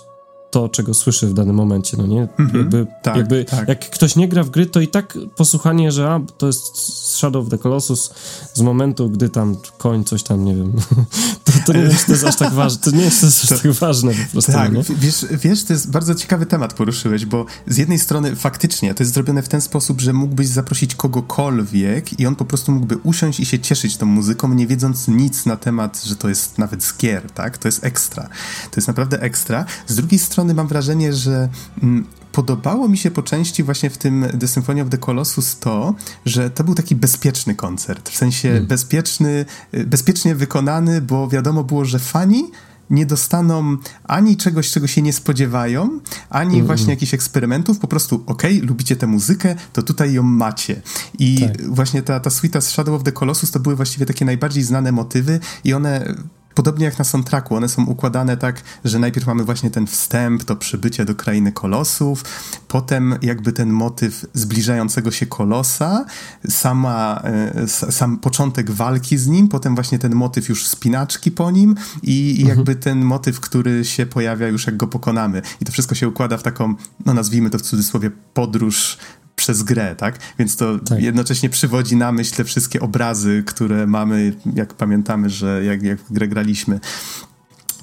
[0.53, 2.29] to, czego słyszy w danym momencie, no nie?
[2.39, 3.69] Mm -hmm, jakby, tak, jakby tak.
[3.69, 6.77] jak ktoś nie gra w gry, to i tak posłuchanie, że a, to jest
[7.17, 8.15] Shadow of the Colossus
[8.55, 10.73] z momentu, gdy tam koń coś tam, nie wiem,
[11.67, 13.73] to, to nie jest, to jest aż tak ważne, to nie jest aż to, tak
[13.73, 17.77] ważne po prostu, Tak, no wiesz, wiesz, to jest bardzo ciekawy temat poruszyłeś, bo z
[17.77, 22.37] jednej strony faktycznie to jest zrobione w ten sposób, że mógłbyś zaprosić kogokolwiek i on
[22.37, 26.17] po prostu mógłby usiąść i się cieszyć tą muzyką, nie wiedząc nic na temat, że
[26.17, 27.59] to jest nawet z gier, tak?
[27.59, 28.29] To jest ekstra.
[28.71, 29.65] To jest naprawdę ekstra.
[29.87, 31.49] Z drugiej strony strony mam wrażenie, że
[31.83, 35.95] mm, podobało mi się po części właśnie w tym The Symphony of the Colossus to,
[36.27, 38.67] że to był taki bezpieczny koncert, w sensie hmm.
[38.67, 39.45] bezpieczny,
[39.87, 42.51] bezpiecznie wykonany, bo wiadomo było, że fani
[42.93, 46.67] nie dostaną ani czegoś, czego się nie spodziewają, ani mm.
[46.67, 50.83] właśnie jakichś eksperymentów, po prostu okej, okay, lubicie tę muzykę, to tutaj ją macie.
[51.19, 51.71] I tak.
[51.71, 54.93] właśnie ta, ta suita z Shadow of the Colossus to były właściwie takie najbardziej znane
[54.93, 56.15] motywy i one
[56.55, 60.57] Podobnie jak na soundtracku, one są układane tak, że najpierw mamy właśnie ten wstęp, to
[60.57, 62.25] przybycie do krainy kolosów,
[62.69, 66.05] potem jakby ten motyw zbliżającego się kolosa,
[66.49, 67.23] sama,
[67.55, 72.37] e, sam początek walki z nim, potem właśnie ten motyw już spinaczki po nim i,
[72.37, 72.49] i mhm.
[72.49, 75.43] jakby ten motyw, który się pojawia już jak go pokonamy.
[75.61, 76.75] I to wszystko się układa w taką,
[77.07, 78.99] no nazwijmy to w cudzysłowie, podróż
[79.37, 80.19] przez grę, tak?
[80.39, 81.01] Więc to tak.
[81.01, 86.13] jednocześnie przywodzi na myśl te wszystkie obrazy, które mamy, jak pamiętamy, że jak, jak w
[86.13, 86.81] grę graliśmy.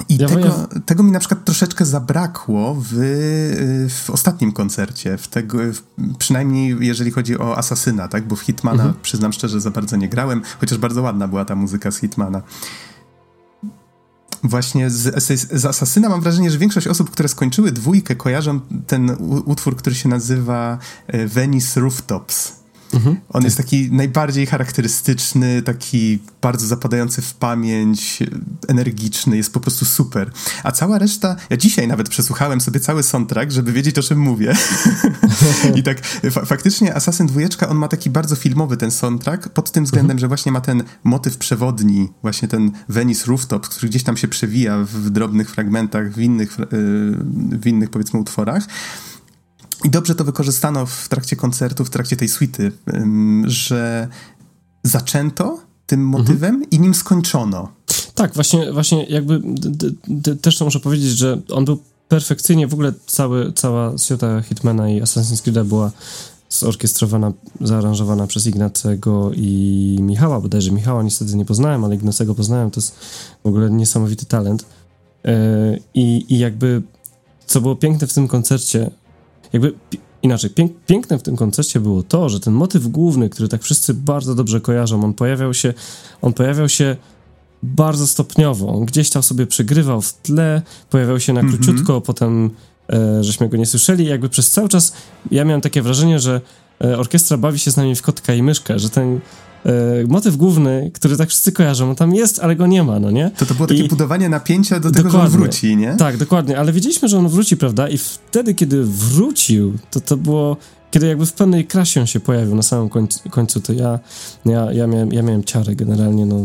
[0.10, 0.68] I ja tego, ja...
[0.86, 2.94] tego mi na przykład troszeczkę zabrakło w,
[3.90, 5.82] w ostatnim koncercie, w tego, w,
[6.18, 8.28] przynajmniej jeżeli chodzi o Asasyna, tak?
[8.28, 9.02] Bo w Hitmana, mhm.
[9.02, 12.42] przyznam szczerze, za bardzo nie grałem, chociaż bardzo ładna była ta muzyka z Hitmana.
[14.44, 19.18] Właśnie z, z, z Asasyna mam wrażenie, że większość osób, które skończyły dwójkę, kojarzą ten
[19.46, 22.59] utwór, który się nazywa e, Venice Rooftops.
[22.94, 28.20] Mhm, On jest taki najbardziej charakterystyczny, taki bardzo zapadający w pamięć,
[28.68, 30.32] energiczny, jest po prostu super.
[30.64, 34.56] A cała reszta, ja dzisiaj nawet przesłuchałem sobie cały soundtrack, żeby wiedzieć o czym mówię.
[35.76, 39.84] I tak fa faktycznie Assassin 2, on ma taki bardzo filmowy ten soundtrack, pod tym
[39.84, 40.20] względem, mhm.
[40.20, 44.78] że właśnie ma ten motyw przewodni, właśnie ten Venice Rooftop, który gdzieś tam się przewija
[44.84, 46.58] w drobnych fragmentach, w innych,
[47.52, 48.68] w innych powiedzmy utworach.
[49.84, 52.72] I dobrze to wykorzystano w trakcie koncertu, w trakcie tej suity,
[53.46, 54.08] że
[54.84, 56.22] zaczęto tym mhm.
[56.22, 56.70] motywem mhm.
[56.72, 57.72] i nim skończono.
[58.16, 59.42] Tak, właśnie, właśnie jakby
[60.42, 65.02] też to muszę powiedzieć, że on był perfekcyjnie, w ogóle cały, cała suita Hitmana i
[65.02, 65.92] Assassin's Creed była
[66.50, 72.80] zorkiestrowana, zaaranżowana przez Ignacego i Michała, bodajże Michała niestety nie poznałem, ale Ignacego poznałem, to
[72.80, 72.96] jest
[73.44, 74.66] w ogóle niesamowity talent.
[75.24, 75.32] Yy,
[75.94, 76.82] I, I jakby,
[77.46, 78.92] co było piękne w tym koncercie,
[79.54, 79.74] jakby
[80.24, 83.94] inaczej, pięk, piękne w tym koncercie było to, że ten motyw główny, który tak wszyscy
[83.94, 85.74] bardzo dobrze kojarzą, on pojawiał się,
[86.22, 86.96] on pojawiał się
[87.64, 88.68] bardzo stopniowo.
[88.68, 91.58] On gdzieś tam sobie przegrywał w tle, pojawiał się na mm -hmm.
[91.58, 92.50] króciutko, potem
[92.90, 94.06] e, żeśmy go nie słyszeli.
[94.06, 94.94] Jakby przez cały czas
[95.32, 96.42] ja miałem takie wrażenie, że
[96.84, 99.20] e, orkiestra bawi się z nami w kotka i myszkę, że ten
[99.66, 99.72] e,
[100.08, 103.32] motyw główny, który tak wszyscy kojarzą, on tam jest, ale go nie ma, no nie?
[103.38, 103.88] To to było takie I...
[103.88, 105.96] budowanie napięcia do tego, że on wróci, nie?
[105.96, 107.90] Tak, dokładnie, ale wiedzieliśmy, że on wróci, prawda?
[107.90, 110.58] I wtedy, kiedy wrócił, to to było
[110.92, 114.00] kiedy jakby w pewnej krasie on się pojawił na samym końcu, końcu to ja,
[114.46, 116.36] ja, ja, miałem, ja miałem ciarę generalnie, no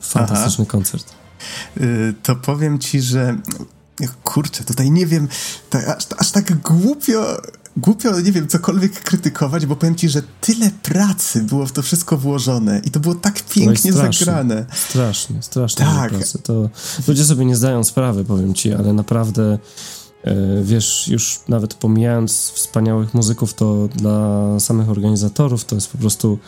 [0.00, 0.72] fantastyczny Aha.
[0.72, 1.14] koncert.
[1.76, 3.36] Y, to powiem ci, że
[4.24, 5.28] kurczę, tutaj nie wiem,
[5.96, 7.36] aż, aż tak głupio
[7.78, 12.16] głupio, nie wiem, cokolwiek krytykować, bo powiem ci, że tyle pracy było w to wszystko
[12.16, 14.66] włożone i to było tak pięknie no strasznie, zagrane.
[14.74, 16.10] Strasznie, strasznie tak.
[16.10, 16.38] pracy.
[16.42, 16.70] To
[17.08, 19.58] ludzie sobie nie zdają sprawy, powiem ci, ale naprawdę
[20.24, 26.38] e, wiesz, już nawet pomijając wspaniałych muzyków, to dla samych organizatorów to jest po prostu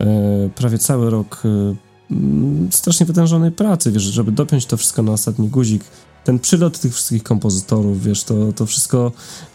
[0.00, 0.06] e,
[0.54, 1.86] prawie cały rok e,
[2.70, 5.84] strasznie wytężonej pracy, wiesz, żeby dopiąć to wszystko na ostatni guzik,
[6.26, 9.12] ten przylot tych wszystkich kompozytorów, wiesz, to, to wszystko,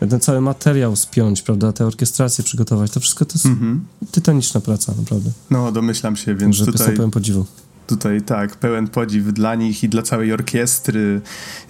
[0.09, 3.77] ten cały materiał spiąć, prawda, te orkiestracje przygotować, to wszystko to jest -hmm.
[4.11, 5.31] tytaniczna praca, naprawdę.
[5.49, 6.95] No, domyślam się, więc tutaj...
[6.95, 7.45] pełen podziwu.
[7.87, 11.21] Tutaj tak, pełen podziw dla nich i dla całej orkiestry,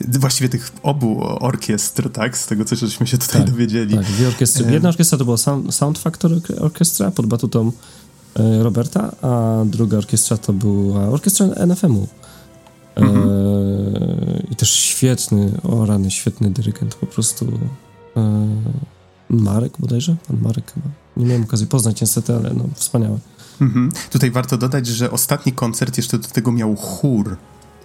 [0.07, 3.95] właściwie tych obu orkiestr, tak, z tego co żeśmy się tutaj tak, dowiedzieli.
[3.95, 4.71] Tak, dwie orkiestry.
[4.71, 5.37] Jedna orkiestra to była
[5.71, 7.71] Sound Factor Orkiestra pod batutą
[8.35, 12.07] e, Roberta, a druga orkiestra to była orkiestra NFM-u.
[12.95, 13.29] Mhm.
[13.29, 17.59] E, I też świetny, o rany, świetny dyrygent, po prostu.
[18.17, 18.47] E,
[19.29, 20.15] Marek bodajże?
[20.27, 20.87] Pan Marek chyba.
[21.17, 23.19] Nie miałem okazji poznać niestety, ale no, wspaniałe.
[23.61, 23.91] Mhm.
[24.11, 27.37] Tutaj warto dodać, że ostatni koncert jeszcze do tego miał chór.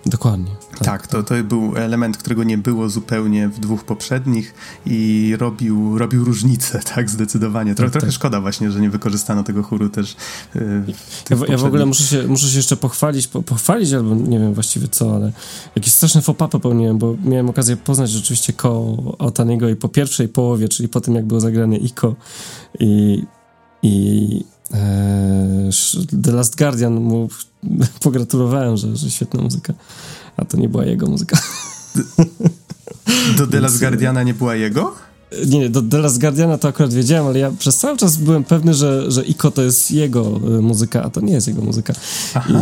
[0.07, 0.51] Dokładnie.
[0.71, 4.55] Tak, tak to, to był element, którego nie było zupełnie w dwóch poprzednich
[4.87, 7.75] i robił, robił różnicę, tak, zdecydowanie.
[7.75, 8.15] Tro, tak, trochę tak.
[8.15, 10.17] szkoda właśnie, że nie wykorzystano tego chóru też
[10.55, 10.85] yy,
[11.31, 14.55] ja, ja, w ogóle muszę się, muszę się jeszcze pochwalić, po, pochwalić, albo nie wiem
[14.55, 15.33] właściwie co, ale
[15.77, 20.69] jakieś straszne faux popełniłem, bo miałem okazję poznać rzeczywiście Ko Otaniego i po pierwszej połowie,
[20.69, 22.15] czyli po tym, jak było zagrane Iko
[22.81, 23.23] i
[25.97, 27.29] e, The Last Guardian mu
[28.03, 29.75] pogratulowałem, że, że świetna muzyka,
[30.37, 31.39] a to nie była jego muzyka.
[33.39, 34.95] Do The Last Guardiana nie była jego?
[35.47, 38.45] Nie, nie, do The Last Guardiana to akurat wiedziałem, ale ja przez cały czas byłem
[38.45, 41.95] pewny, że, że Iko to jest jego y, muzyka, a to nie jest jego muzyka.
[42.35, 42.49] Aha.
[42.51, 42.53] I,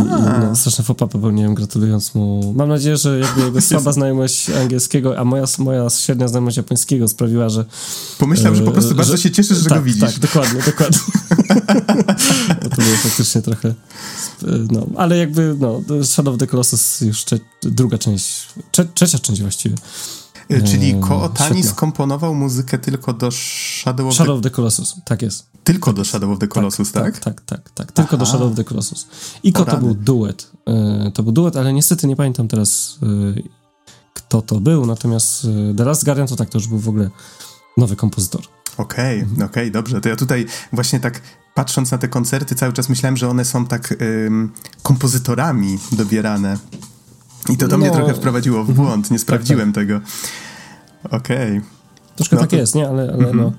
[0.40, 2.52] no, straszne fopapy popełniłem, gratulując mu.
[2.56, 7.48] Mam nadzieję, że jakby jego słaba znajomość angielskiego, a moja, moja średnia znajomość japońskiego sprawiła,
[7.48, 7.64] że...
[8.18, 10.00] Pomyślałem, że po prostu bardzo że, się cieszysz, że tak, go widzisz.
[10.00, 10.98] Tak, dokładnie, dokładnie.
[12.76, 13.74] to było faktycznie trochę...
[14.70, 17.24] No, ale jakby, no, Shadow of the Colossus już
[17.62, 18.48] druga część,
[18.94, 19.76] trzecia część właściwie
[20.48, 24.38] E, czyli Ko Otani skomponował muzykę tylko do Shadow of, Shadow the...
[24.38, 25.46] of the Colossus, tak jest.
[25.64, 27.04] Tylko do Shadow of the Colossus, tak?
[27.04, 27.72] Tak, tak, tak, tak.
[27.74, 27.92] tak.
[27.92, 28.24] Tylko Aha.
[28.24, 29.06] do Shadow of the Colossus.
[29.42, 30.50] Iko to był duet.
[30.66, 33.06] E, to był duet, ale niestety nie pamiętam teraz e,
[34.14, 37.10] kto to był, natomiast The Last Guardian to tak, to już był w ogóle
[37.76, 38.42] nowy kompozytor.
[38.76, 39.37] Okej, okay, mhm.
[39.37, 40.00] okej, okay, dobrze.
[40.00, 41.20] To ja tutaj właśnie tak
[41.54, 43.94] patrząc na te koncerty cały czas myślałem, że one są tak
[44.26, 46.58] ym, kompozytorami dobierane.
[47.50, 50.02] I to, to no, mnie trochę wprowadziło w błąd, nie sprawdziłem tak, tak.
[50.02, 50.10] tego.
[51.16, 51.58] Okej.
[51.58, 51.62] Okay.
[52.16, 52.56] Troszkę no tak to...
[52.56, 52.88] jest, nie?
[52.88, 53.34] Ale, ale mm -hmm.
[53.34, 53.52] no...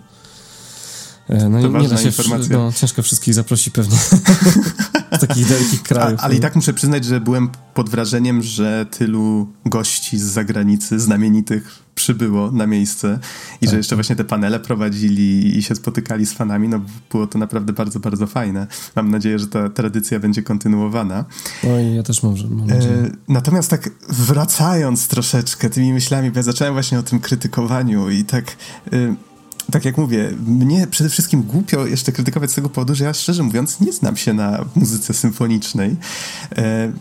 [1.29, 2.09] E, no to nie da się,
[2.49, 3.97] no, ciężko wszystkich zaprosić pewnie.
[5.17, 6.19] z takich dalekich krajów.
[6.19, 10.99] A, ale i tak muszę przyznać, że byłem pod wrażeniem, że tylu gości z zagranicy,
[10.99, 13.19] znamienitych, przybyło na miejsce
[13.61, 13.69] i tak.
[13.69, 17.73] że jeszcze właśnie te panele prowadzili i się spotykali z fanami, no było to naprawdę
[17.73, 18.67] bardzo, bardzo fajne.
[18.95, 21.25] Mam nadzieję, że ta tradycja będzie kontynuowana.
[21.63, 22.93] Oj, ja też mam, mam nadzieję.
[22.93, 28.23] E, natomiast tak wracając troszeczkę tymi myślami, bo ja zacząłem właśnie o tym krytykowaniu i
[28.23, 28.57] tak...
[28.93, 29.15] E,
[29.71, 33.43] tak jak mówię, mnie przede wszystkim głupio jeszcze krytykować z tego powodu, że ja szczerze
[33.43, 35.95] mówiąc nie znam się na muzyce symfonicznej.
[36.58, 36.91] E,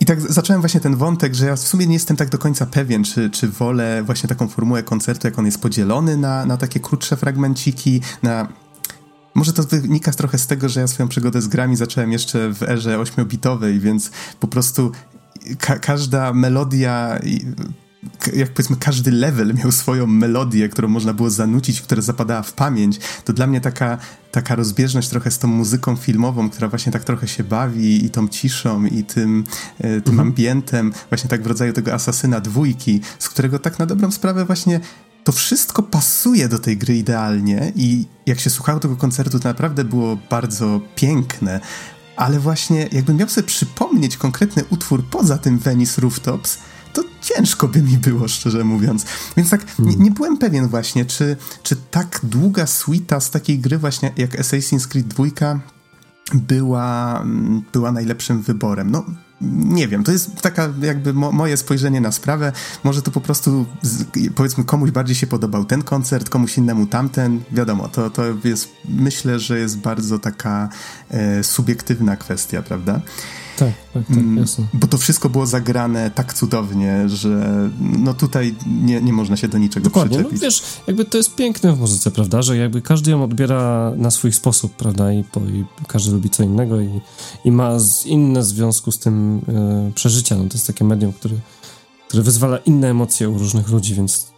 [0.00, 2.66] i tak zacząłem właśnie ten wątek, że ja w sumie nie jestem tak do końca
[2.66, 6.80] pewien, czy, czy wolę właśnie taką formułę koncertu, jak on jest podzielony na, na takie
[6.80, 8.48] krótsze fragmenciki, na
[9.34, 12.62] może to wynika trochę z tego, że ja swoją przygodę z grami zacząłem jeszcze w
[12.62, 14.92] erze 8-bitowej, więc po prostu
[15.58, 17.18] ka każda melodia
[18.34, 22.98] jak powiedzmy każdy level miał swoją melodię, którą można było zanucić, która zapadała w pamięć,
[23.24, 23.98] to dla mnie taka,
[24.32, 28.28] taka rozbieżność trochę z tą muzyką filmową, która właśnie tak trochę się bawi i tą
[28.28, 29.44] ciszą i tym,
[29.78, 30.20] e, tym mhm.
[30.20, 34.80] ambientem, właśnie tak w rodzaju tego asasyna dwójki, z którego tak na dobrą sprawę właśnie
[35.24, 39.84] to wszystko pasuje do tej gry idealnie i jak się słuchało tego koncertu, to naprawdę
[39.84, 41.60] było bardzo piękne,
[42.16, 46.58] ale właśnie jakbym miał sobie przypomnieć konkretny utwór poza tym Venice Rooftops,
[46.96, 49.06] to ciężko by mi było, szczerze mówiąc.
[49.36, 50.02] Więc tak, nie, hmm.
[50.02, 54.86] nie, byłem pewien właśnie, czy, czy tak długa suita z takiej gry właśnie jak Assassin's
[54.86, 55.24] Creed 2
[56.34, 58.90] była, mm, była najlepszym wyborem.
[58.90, 59.04] No,
[59.40, 62.52] nie wiem, to jest taka jakby mo moje spojrzenie na sprawę.
[62.84, 63.66] Może to po prostu
[64.34, 67.40] powiedzmy komuś bardziej się podobał ten koncert, komuś innemu tamten.
[67.52, 70.68] Wiadomo, to, to jest, myślę, że jest bardzo taka
[71.10, 73.00] e, subiektywna kwestia, prawda?
[73.56, 74.66] Tak, tak, tak, mm, jasne.
[74.74, 79.58] Bo to wszystko było zagrane tak cudownie, że no tutaj nie, nie można się do
[79.58, 80.42] niczego Dokładnie, no przyczepić.
[80.42, 84.10] no wiesz, jakby to jest piękne w muzyce, prawda, że jakby każdy ją odbiera na
[84.10, 87.00] swój sposób, prawda, i, po, i każdy lubi co innego i,
[87.44, 91.12] i ma z, inne w związku z tym e, przeżycia, no to jest takie medium,
[91.12, 91.40] który,
[92.08, 94.35] które wyzwala inne emocje u różnych ludzi, więc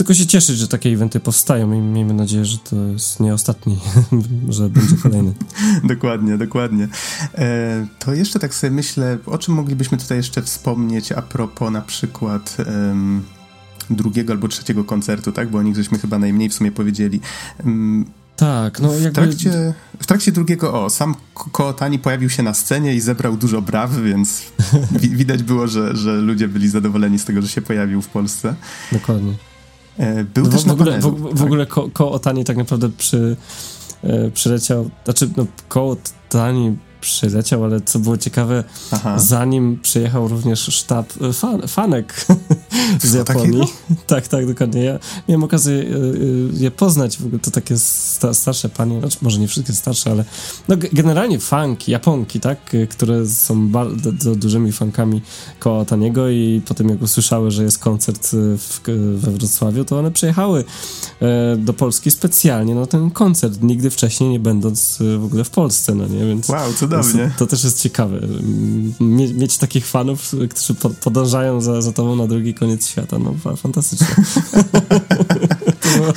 [0.00, 3.78] tylko się cieszyć, że takie eventy powstają i miejmy nadzieję, że to jest nie ostatni,
[4.48, 5.32] że będzie kolejny.
[5.94, 6.88] dokładnie, dokładnie.
[7.34, 11.80] E, to jeszcze tak sobie myślę, o czym moglibyśmy tutaj jeszcze wspomnieć a propos na
[11.80, 13.22] przykład um,
[13.90, 15.50] drugiego albo trzeciego koncertu, tak?
[15.50, 17.20] Bo o nich żeśmy chyba najmniej w sumie powiedzieli.
[17.64, 18.04] Um,
[18.36, 19.10] tak, no jakby...
[19.10, 23.62] W trakcie, w trakcie drugiego, o, sam Kootani pojawił się na scenie i zebrał dużo
[23.62, 24.42] braw, więc
[25.20, 28.54] widać było, że, że ludzie byli zadowoleni z tego, że się pojawił w Polsce.
[28.92, 29.49] Dokładnie.
[30.00, 31.46] E, był no też w, ogóle, w, w, tak.
[31.46, 33.36] ogóle ko, koło Tani tak naprawdę przy,
[34.02, 35.96] e, przyleciał, znaczy no, koło
[36.28, 39.18] Tani przyleciał, ale co było ciekawe, Aha.
[39.18, 42.26] zanim przyjechał również sztab e, fan, fanek
[43.02, 43.62] z Japonii.
[44.06, 44.84] Tak, tak, dokładnie.
[44.84, 45.86] Ja miałem okazję e, e,
[46.52, 50.24] je poznać, w ogóle to takie sta, starsze panie, znaczy może nie wszystkie starsze, ale
[50.68, 52.58] no generalnie fanki, Japonki, tak,
[52.90, 55.22] które są bardzo dużymi fankami
[55.58, 58.80] koła Taniego i potem jak usłyszały, że jest koncert w,
[59.16, 60.64] we Wrocławiu, to one przyjechały
[61.58, 66.06] do Polski specjalnie na ten koncert, nigdy wcześniej nie będąc w ogóle w Polsce, no
[66.06, 66.48] nie, więc...
[66.48, 67.30] Wow, cudownie.
[67.36, 68.20] To, też jest ciekawe.
[69.00, 73.18] Mie mieć takich fanów, którzy po podążają za, za tobą na drugi koniec świata.
[73.18, 74.06] No, fantastycznie.
[75.80, 76.12] to było,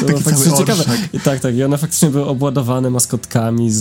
[0.00, 0.84] to było faktycznie ciekawe.
[1.12, 1.54] I tak, tak.
[1.54, 3.78] I one faktycznie były obładowane maskotkami z,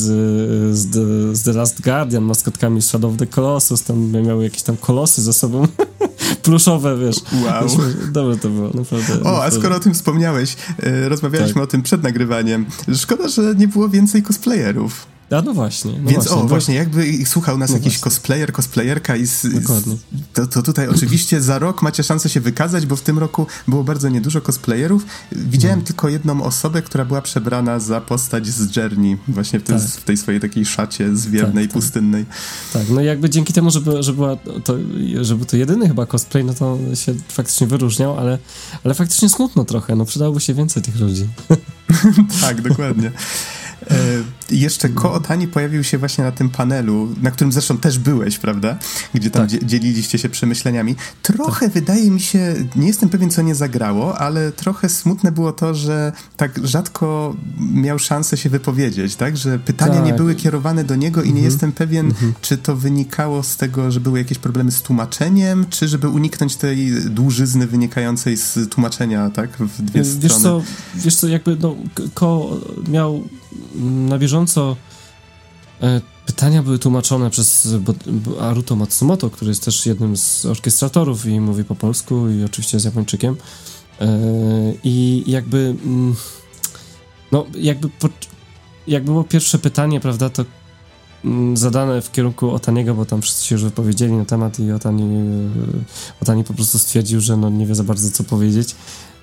[0.78, 3.84] z, The, z The Last Guardian, maskotkami z Shadow of the Colossus.
[3.84, 5.68] Tam miały jakieś tam kolosy ze sobą.
[6.44, 7.16] pluszowe, wiesz.
[7.46, 7.68] Wow.
[8.12, 9.14] Dobre to było, naprawdę.
[9.14, 9.44] O, naprawdę.
[9.44, 11.64] a skoro o tym wspomniałeś, e, rozmawialiśmy tak.
[11.64, 12.66] o tym przed nagrywaniem.
[12.96, 15.17] Szkoda, że nie było więcej cosplayerów.
[15.32, 15.92] A no właśnie.
[15.92, 18.04] No Więc właśnie, o, właśnie, jakby słuchał nas no jakiś właśnie.
[18.04, 20.00] cosplayer, cosplayerka i z, z,
[20.34, 23.84] to, to tutaj oczywiście za rok macie szansę się wykazać, bo w tym roku było
[23.84, 25.06] bardzo niedużo cosplayerów.
[25.32, 25.86] Widziałem hmm.
[25.86, 29.88] tylko jedną osobę, która była przebrana za postać z Journey, właśnie w, tym, tak.
[29.88, 31.82] w tej swojej takiej szacie zwiernej, tak, tak.
[31.82, 32.26] pustynnej.
[32.26, 32.82] Tak.
[32.82, 34.76] tak, no jakby dzięki temu, żeby, że, była to,
[35.22, 38.38] żeby to jedyny chyba cosplay, no to się faktycznie wyróżniał, ale,
[38.84, 41.28] ale faktycznie smutno trochę, no przydałoby się więcej tych ludzi.
[42.42, 43.12] tak, dokładnie.
[43.92, 43.98] E,
[44.52, 48.78] jeszcze Kootani pojawił się właśnie na tym panelu, na którym zresztą też byłeś, prawda?
[49.14, 49.66] Gdzie tam tak.
[49.66, 50.96] dzieliliście się przemyśleniami.
[51.22, 51.74] Trochę tak.
[51.74, 56.12] wydaje mi się, nie jestem pewien, co nie zagrało, ale trochę smutne było to, że
[56.38, 57.36] tak rzadko
[57.74, 59.38] miał szansę się wypowiedzieć, tak?
[59.38, 60.06] Że pytania tak.
[60.06, 61.46] nie były kierowane do niego i nie mhm.
[61.46, 62.34] jestem pewien, mhm.
[62.42, 66.92] czy to wynikało z tego, że były jakieś problemy z tłumaczeniem, czy żeby uniknąć tej
[67.10, 69.50] dłużyzny wynikającej z tłumaczenia, tak?
[69.58, 70.44] W dwie wiesz strony.
[70.44, 70.62] Co,
[70.96, 71.76] wiesz co, jakby no,
[72.14, 73.24] Ko miał
[73.80, 74.37] na bieżąco
[75.82, 77.68] e, pytania były tłumaczone przez
[78.42, 82.86] Aruto Matsumoto, który jest też jednym z orkiestratorów i mówi po polsku i oczywiście jest
[82.86, 83.36] Japończykiem.
[84.02, 84.08] E,
[84.84, 86.16] I jakby mm,
[87.32, 88.10] no jakby po,
[88.88, 90.46] jak było pierwsze pytanie, prawda, to
[91.26, 95.04] mm, zadane w kierunku Otaniego, bo tam wszyscy się już wypowiedzieli na temat i Otani,
[95.04, 98.76] y, Otani po prostu stwierdził, że no nie wie za bardzo co powiedzieć.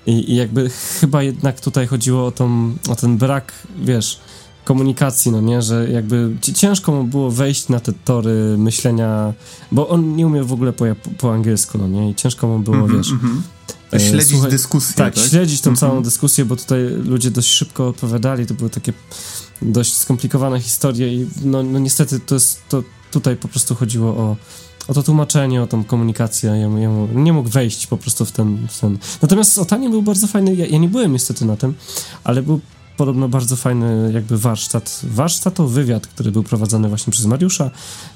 [0.05, 4.19] I, I, jakby chyba jednak tutaj chodziło o, tą, o ten brak, wiesz,
[4.65, 9.33] komunikacji, no nie, że jakby ciężko mu było wejść na te tory myślenia,
[9.71, 10.85] bo on nie umiał w ogóle po,
[11.17, 13.09] po angielsku, no nie, i ciężko mu było, mm -hmm, wiesz...
[13.09, 13.41] Mm -hmm.
[13.99, 15.23] Śledzić Słuchaj, dyskusję, tak, tak?
[15.23, 15.79] śledzić tą mm -hmm.
[15.79, 18.93] całą dyskusję, bo tutaj ludzie dość szybko odpowiadali, to były takie
[19.61, 24.35] dość skomplikowane historie i no, no niestety to jest, to tutaj po prostu chodziło o
[24.87, 26.49] o to tłumaczenie, o tą komunikację.
[26.49, 28.67] Ja, ja nie mógł wejść po prostu w ten.
[28.67, 28.97] W ten.
[29.21, 30.55] Natomiast Otanie był bardzo fajny.
[30.55, 31.73] Ja, ja, nie byłem niestety na tym,
[32.23, 32.59] ale był
[32.97, 35.01] podobno bardzo fajny jakby warsztat.
[35.03, 37.71] Warsztat wywiad, który był prowadzony właśnie przez Mariusza.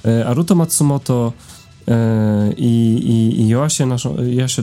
[0.05, 1.33] E, Aruto Matsumoto
[1.87, 4.15] e, i, i, i Joasię, naszą,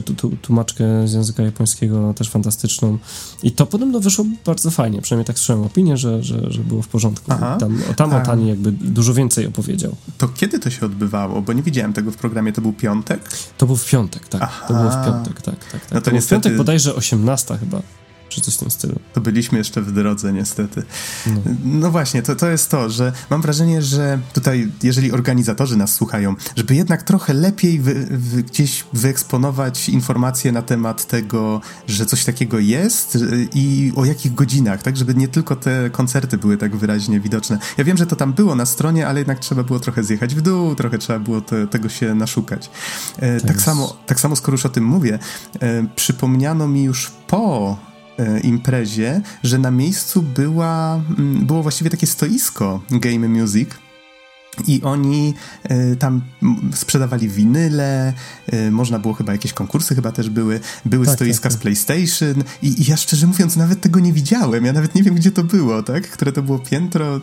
[0.05, 2.97] tu, tu, tłumaczkę z języka japońskiego, też fantastyczną.
[3.43, 6.87] I to podobno wyszło bardzo fajnie, przynajmniej tak słyszałem opinię, że, że, że było w
[6.87, 7.31] porządku.
[7.31, 7.57] Aha.
[7.59, 9.95] Tam, tam o Tani jakby dużo więcej opowiedział.
[10.17, 11.41] To kiedy to się odbywało?
[11.41, 13.29] Bo nie widziałem tego w programie, to był piątek?
[13.57, 14.41] To był w piątek, tak.
[14.43, 14.67] Aha.
[14.67, 15.71] To było w piątek, tak, tak.
[15.71, 15.91] tak.
[15.91, 16.39] No to, to niestety...
[16.39, 17.81] w piątek bodajże 18 chyba
[18.37, 18.99] czy coś w tym stylu.
[19.13, 20.83] To byliśmy jeszcze w drodze, niestety.
[21.27, 25.93] No, no właśnie, to, to jest to, że mam wrażenie, że tutaj, jeżeli organizatorzy nas
[25.93, 32.25] słuchają, żeby jednak trochę lepiej wy, wy, gdzieś wyeksponować informacje na temat tego, że coś
[32.25, 33.17] takiego jest
[33.53, 37.59] i o jakich godzinach, tak, żeby nie tylko te koncerty były tak wyraźnie widoczne.
[37.77, 40.41] Ja wiem, że to tam było na stronie, ale jednak trzeba było trochę zjechać w
[40.41, 42.69] dół, trochę trzeba było te, tego się naszukać.
[43.17, 45.19] E, tak, samo, tak samo, skoro już o tym mówię,
[45.59, 47.77] e, przypomniano mi już po
[48.43, 53.69] imprezie, że na miejscu była, mm, było właściwie takie stoisko Game Music.
[54.67, 55.33] I oni
[55.71, 56.21] y, tam
[56.75, 58.13] sprzedawali winyle,
[58.53, 61.59] y, można było chyba jakieś konkursy chyba też były, były tak, stoiska tak, tak.
[61.59, 65.15] z PlayStation i, i, ja szczerze mówiąc nawet tego nie widziałem, ja nawet nie wiem
[65.15, 66.09] gdzie to było, tak?
[66.09, 67.21] Które to było piętro,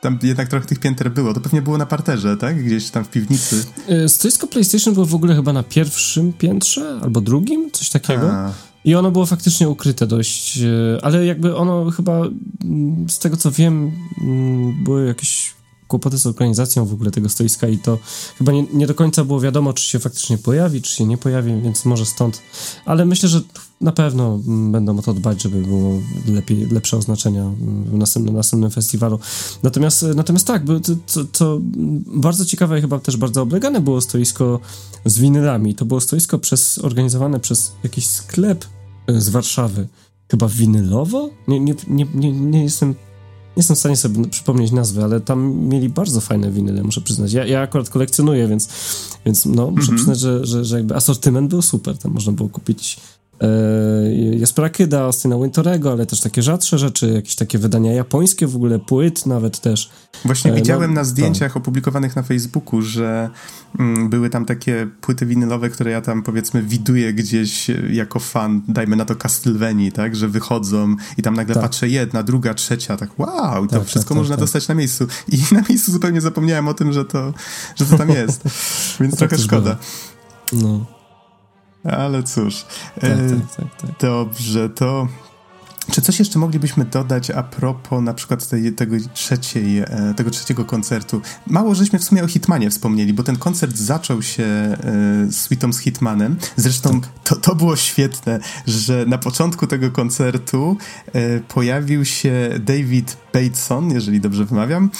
[0.00, 2.64] tam jednak trochę tych pięter było, to pewnie było na parterze, tak?
[2.64, 3.64] Gdzieś tam w piwnicy.
[4.08, 8.32] Stoisko PlayStation było w ogóle chyba na pierwszym piętrze albo drugim, coś takiego.
[8.32, 8.52] A.
[8.86, 12.22] I ono było faktycznie ukryte dość, e, ale jakby ono chyba,
[12.64, 15.54] mm, z tego co wiem, mm, były jakieś
[15.88, 17.98] kłopoty z organizacją w ogóle tego stoiska i to
[18.38, 21.62] chyba nie, nie, do końca było wiadomo, czy się faktycznie pojawi, czy się nie pojawi,
[21.62, 22.42] więc może stąd.
[22.84, 23.40] Ale myślę, że
[23.80, 27.44] na pewno mm, będą o to dbać, żeby było lepiej, lepsze oznaczenia
[27.86, 29.18] w następnym, następnym festiwalu.
[29.62, 30.62] Natomiast, natomiast tak,
[31.12, 31.58] to, to
[32.06, 34.60] bardzo ciekawe i chyba też bardzo oblegane było stoisko
[35.04, 35.74] z winylami.
[35.74, 38.64] To było stoisko przez, organizowane przez jakiś sklep
[39.08, 39.88] z Warszawy.
[40.30, 41.30] Chyba winylowo?
[41.48, 42.94] Nie, nie, nie, nie, nie jestem
[43.56, 47.32] nie jestem w stanie sobie przypomnieć nazwy, ale tam mieli bardzo fajne winyle, muszę przyznać.
[47.32, 48.68] Ja, ja akurat kolekcjonuję, więc,
[49.26, 49.94] więc no, muszę mm -hmm.
[49.94, 51.98] przyznać, że, że, że jakby asortyment był super.
[51.98, 53.00] Tam można było kupić
[54.30, 58.78] jest Prakyda, Austina Wintorego, ale też takie rzadsze rzeczy, jakieś takie wydania japońskie w ogóle,
[58.78, 59.90] płyt nawet też.
[60.24, 61.58] Właśnie e, widziałem no, na zdjęciach to.
[61.58, 63.30] opublikowanych na Facebooku, że
[63.78, 68.96] mm, były tam takie płyty winylowe, które ja tam powiedzmy widuję gdzieś jako fan, dajmy
[68.96, 71.62] na to Castlevanii, tak, że wychodzą i tam nagle tak.
[71.62, 75.06] patrzę jedna, druga, trzecia, tak wow, to tak, wszystko tak, można tak, dostać na miejscu.
[75.28, 77.34] I na miejscu zupełnie zapomniałem o tym, że to,
[77.76, 78.42] że to tam jest.
[79.00, 79.76] Więc trochę szkoda.
[80.52, 80.62] Było.
[80.62, 80.95] No.
[81.90, 82.66] Ale cóż.
[83.00, 85.08] Tak, e, tak, tak, tak, Dobrze, to.
[85.90, 90.64] Czy coś jeszcze moglibyśmy dodać a propos na przykład tej, tego, trzeciej, e, tego trzeciego
[90.64, 91.20] koncertu?
[91.46, 94.76] Mało żeśmy w sumie o Hitmanie wspomnieli, bo ten koncert zaczął się e,
[95.32, 96.36] suitą z Hitmanem.
[96.56, 97.10] Zresztą tak.
[97.24, 100.76] to, to było świetne, że na początku tego koncertu
[101.12, 104.90] e, pojawił się David Bateson, jeżeli dobrze wymawiam,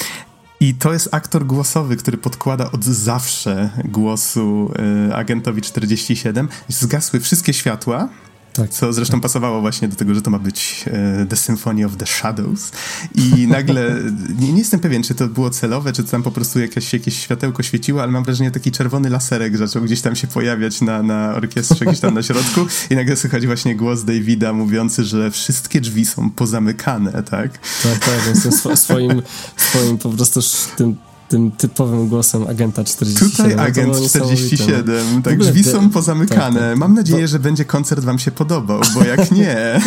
[0.60, 4.72] i to jest aktor głosowy, który podkłada od zawsze głosu
[5.08, 6.48] y, agentowi 47.
[6.68, 8.08] Zgasły wszystkie światła,
[8.56, 9.22] tak, co zresztą tak.
[9.22, 12.72] pasowało właśnie do tego, że to ma być e, The Symphony of the Shadows.
[13.14, 13.94] I nagle,
[14.38, 17.18] nie, nie, jestem pewien, czy to było celowe, czy to tam po prostu jakieś, jakieś
[17.18, 21.34] światełko świeciło, ale mam wrażenie, taki czerwony laserek zaczął gdzieś tam się pojawiać na, na
[21.34, 26.06] orkiestrze, gdzieś tam na środku i nagle słychać właśnie głos Davida mówiący, że wszystkie drzwi
[26.06, 27.58] są pozamykane, tak?
[27.82, 29.22] Tak, tak, więc swoim,
[29.56, 30.40] swoim po prostu
[30.76, 30.96] tym
[31.28, 33.30] tym typowym głosem agenta 47.
[33.30, 36.60] Tutaj no agent 47, tak, drzwi są pozamykane.
[36.60, 36.78] Tak, tak.
[36.78, 37.28] Mam nadzieję, Bo...
[37.28, 39.80] że będzie koncert wam się podobał, bo jak nie,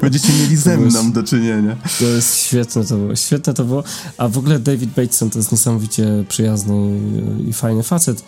[0.00, 1.76] będziecie mieli ze mną do czynienia.
[1.98, 3.84] To jest świetne to było, świetne to było.
[4.18, 7.00] A w ogóle David Bateson to jest niesamowicie przyjazny
[7.48, 8.24] i fajny facet.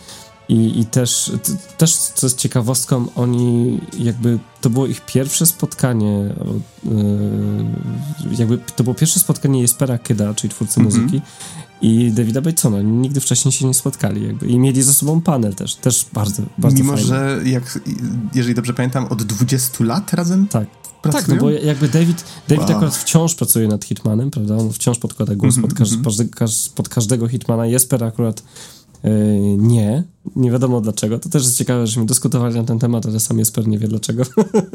[0.48, 1.32] I, I też,
[1.78, 6.34] też, co jest ciekawostką, oni jakby, to było ich pierwsze spotkanie,
[8.38, 10.96] jakby to było pierwsze spotkanie Jespera Kyda, czyli twórcy mm -hmm.
[10.96, 11.20] muzyki
[11.80, 12.82] i Davida Batesona.
[12.82, 14.46] Nigdy wcześniej się nie spotkali jakby.
[14.46, 17.08] i mieli ze sobą panel też, też bardzo, bardzo Mimo, fajny.
[17.08, 17.80] że jak,
[18.34, 20.66] jeżeli dobrze pamiętam, od 20 lat razem tak
[21.02, 21.22] pracują?
[21.22, 22.76] Tak, no bo jakby David, David wow.
[22.76, 24.56] akurat wciąż pracuje nad Hitmanem, prawda?
[24.56, 27.66] On wciąż podkłada głos mm -hmm, pod, każ, pod, każdego Hitmana.
[27.66, 28.42] Jesper akurat
[29.58, 30.04] nie,
[30.36, 31.18] nie wiadomo dlaczego.
[31.18, 34.22] To też jest ciekawe, żeśmy dyskutowali na ten temat, ale sam Jesper nie wie dlaczego.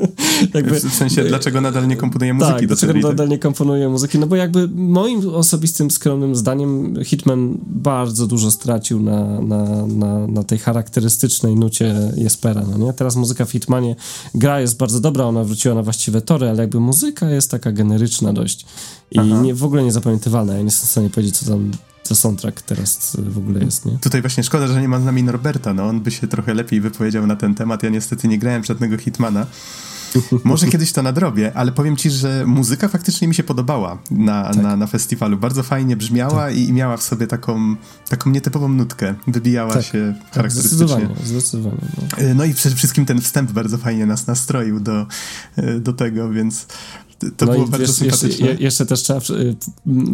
[0.54, 4.20] jakby, w sensie, dlaczego nadal nie komponuje muzyki tak, dlaczego nadal nie komponuje muzyki?
[4.20, 10.44] No bo jakby moim osobistym, skromnym zdaniem Hitman bardzo dużo stracił na, na, na, na
[10.44, 12.94] tej charakterystycznej nucie Jespera, no nie?
[12.94, 13.96] Teraz muzyka w Hitmanie,
[14.36, 18.34] gra jest bardzo dobra, ona wróciła na właściwe tory, ale jakby muzyka jest taka generyczna
[18.34, 18.66] dość
[19.12, 20.54] i nie, w ogóle niezapamiętywalna.
[20.54, 21.72] Ja nie jestem w stanie powiedzieć, co tam
[22.04, 23.98] co soundtrack teraz w ogóle jest, nie?
[24.00, 26.82] Tutaj właśnie szkoda, że nie ma z nami Norberta, no on by się trochę lepiej
[26.82, 27.84] wypowiedział na ten temat.
[27.84, 29.46] Ja niestety nie grałem żadnego Hitmana.
[30.44, 34.56] Może kiedyś to nadrobię, ale powiem ci, że muzyka faktycznie mi się podobała na, tak.
[34.56, 35.38] na, na festiwalu.
[35.38, 36.58] Bardzo fajnie brzmiała tak.
[36.58, 37.76] i, miała w sobie taką,
[38.10, 39.16] taką nietypową nutkę.
[39.28, 39.84] Wybijała tak.
[39.84, 40.88] się tak, charakterystycznie.
[40.88, 41.78] Zdecydowanie, zdecydowanie.
[41.98, 42.34] No.
[42.36, 42.46] no.
[42.46, 45.08] i przede wszystkim ten wstęp bardzo fajnie nas nastroił do,
[45.80, 46.68] do tego, więc
[47.38, 48.48] to no było bardzo wiesz, sympatyczne.
[48.48, 49.56] Jeszcze, jeszcze, też trzeba y,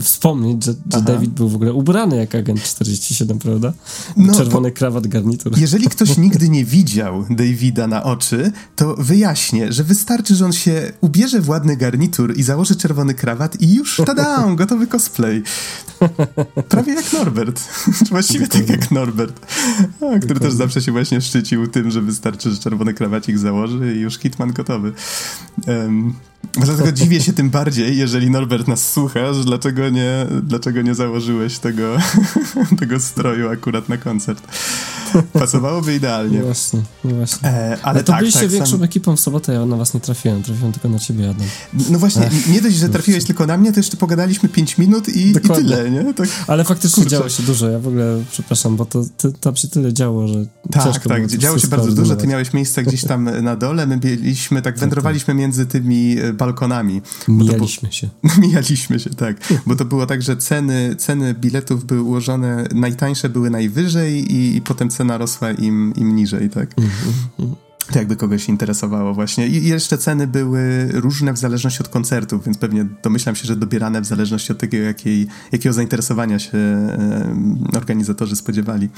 [0.01, 3.73] wspomnieć, że, że David był w ogóle ubrany jak agent 47, prawda?
[4.17, 5.57] No, Czerwony krawat, garnitur.
[5.57, 10.91] Jeżeli ktoś nigdy nie widział Davida na oczy, to wyjaśnię, że wystarczy, że on się
[11.01, 15.43] ubierze w ładny garnitur i założy czerwony krawat i już, tada, gotowy cosplay.
[16.69, 17.61] Prawie jak Norbert.
[18.09, 19.39] Właściwie tak jak Norbert,
[20.21, 24.17] który też zawsze się właśnie szczycił tym, że wystarczy, że czerwony krawacik założy i już
[24.17, 24.93] Hitman gotowy.
[25.67, 26.13] Um,
[26.51, 31.97] Dlatego dziwię się tym bardziej, jeżeli Norbert nas słuchasz, dlaczego nie, dlaczego nie założyłeś tego,
[32.79, 34.47] tego stroju akurat na koncert.
[35.33, 36.39] Pasowałoby idealnie.
[36.39, 37.49] No właśnie, no właśnie.
[37.49, 38.83] E, ale, to tak, byliście tak, większą sam...
[38.83, 41.47] ekipą w sobotę, ja na was nie trafiłem, trafiłem tylko na ciebie, Adam.
[41.89, 45.09] No właśnie, Ech, nie dość, że trafiłeś tylko na mnie, to jeszcze pogadaliśmy 5 minut
[45.09, 46.13] i, i tyle, nie?
[46.13, 47.17] Tak, ale faktycznie kurczę.
[47.17, 50.45] działo się dużo, ja w ogóle, przepraszam, bo to ty, tam się tyle działo, że
[50.71, 54.61] Tak, tak, działo się bardzo dużo, ty miałeś miejsce gdzieś tam na dole, my byliśmy,
[54.61, 57.01] tak, tak wędrowaliśmy między tymi e, balkonami.
[57.27, 58.09] Mijaliśmy się.
[58.41, 59.37] Mijaliśmy się, tak.
[59.65, 64.61] Bo to było tak, że ceny, ceny biletów były ułożone, najtańsze były najwyżej i, i
[64.61, 66.75] potem cena rosła im, im niżej, tak.
[66.75, 67.55] Mm-hmm.
[67.91, 69.47] To jakby kogoś interesowało właśnie.
[69.47, 74.01] I jeszcze ceny były różne w zależności od koncertów, więc pewnie domyślam się, że dobierane
[74.01, 76.57] w zależności od tego, jakiej, jakiego zainteresowania się
[77.73, 78.89] organizatorzy spodziewali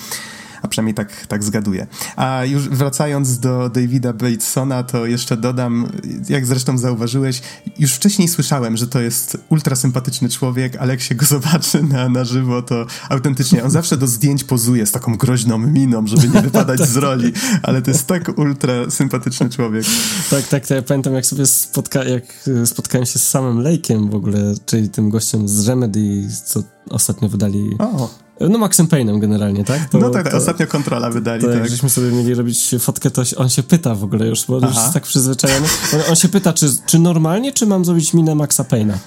[0.62, 1.88] a przynajmniej tak, tak zgaduję.
[2.16, 5.88] A już wracając do Davida Batesona, to jeszcze dodam,
[6.30, 7.42] jak zresztą zauważyłeś,
[7.80, 12.10] już wcześniej słyszałem, że to jest ultra sympatyczny człowiek, ale jak się go zobaczy na,
[12.10, 16.42] na żywo, to autentycznie on zawsze do zdjęć pozuje z taką groźną miną, żeby nie
[16.42, 17.34] wypadać z roli,
[17.64, 19.86] ale to jest tak ultra sympatyczny człowiek.
[20.30, 24.16] Tak, tak, to ja pamiętam, jak sobie spotka jak spotkałem się z samym Lake'iem w
[24.16, 28.10] ogóle, czyli tym gościem z Remedy, co ostatnio wydali o.
[28.50, 29.90] No Maxem Payne'em generalnie, tak?
[29.90, 31.58] To, no tak, to, ostatnio kontrola wydali, to tak.
[31.58, 34.68] Jak żeśmy sobie mieli robić fotkę, to on się pyta w ogóle już, bo Aha.
[34.68, 35.68] już jest tak przyzwyczajony.
[35.94, 38.98] On, on, się pyta, czy, czy normalnie, czy mam zrobić minę Maxa Payne'a?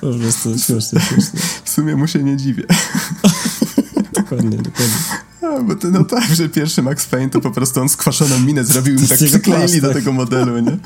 [0.00, 1.00] po prostu śmiesznie.
[1.64, 2.64] W sumie mu się nie dziwię.
[4.12, 5.31] dokładnie, dokładnie.
[5.64, 8.94] Bo to, no tak, że pierwszy Max Payne to po prostu on skwaszoną minę zrobił
[8.94, 10.70] i tak przykleili do tego modelu, nie?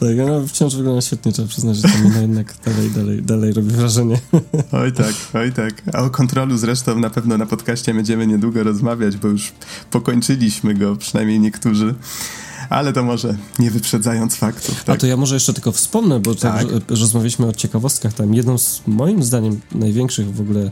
[0.00, 3.70] tak, no wciąż wygląda świetnie, trzeba przyznać, że to mina jednak dalej, dalej, dalej robi
[3.70, 4.20] wrażenie.
[4.82, 5.82] oj tak, oj tak.
[5.92, 9.52] A o kontrolu zresztą na pewno na podcaście będziemy niedługo rozmawiać, bo już
[9.90, 11.94] pokończyliśmy go, przynajmniej niektórzy
[12.72, 14.84] ale to może nie wyprzedzając faktów.
[14.84, 14.96] Tak?
[14.96, 16.58] A to ja może jeszcze tylko wspomnę, bo tak.
[16.58, 18.12] tak rozmawialiśmy o ciekawostkach.
[18.12, 20.70] Tam jedną z moim zdaniem największych w ogóle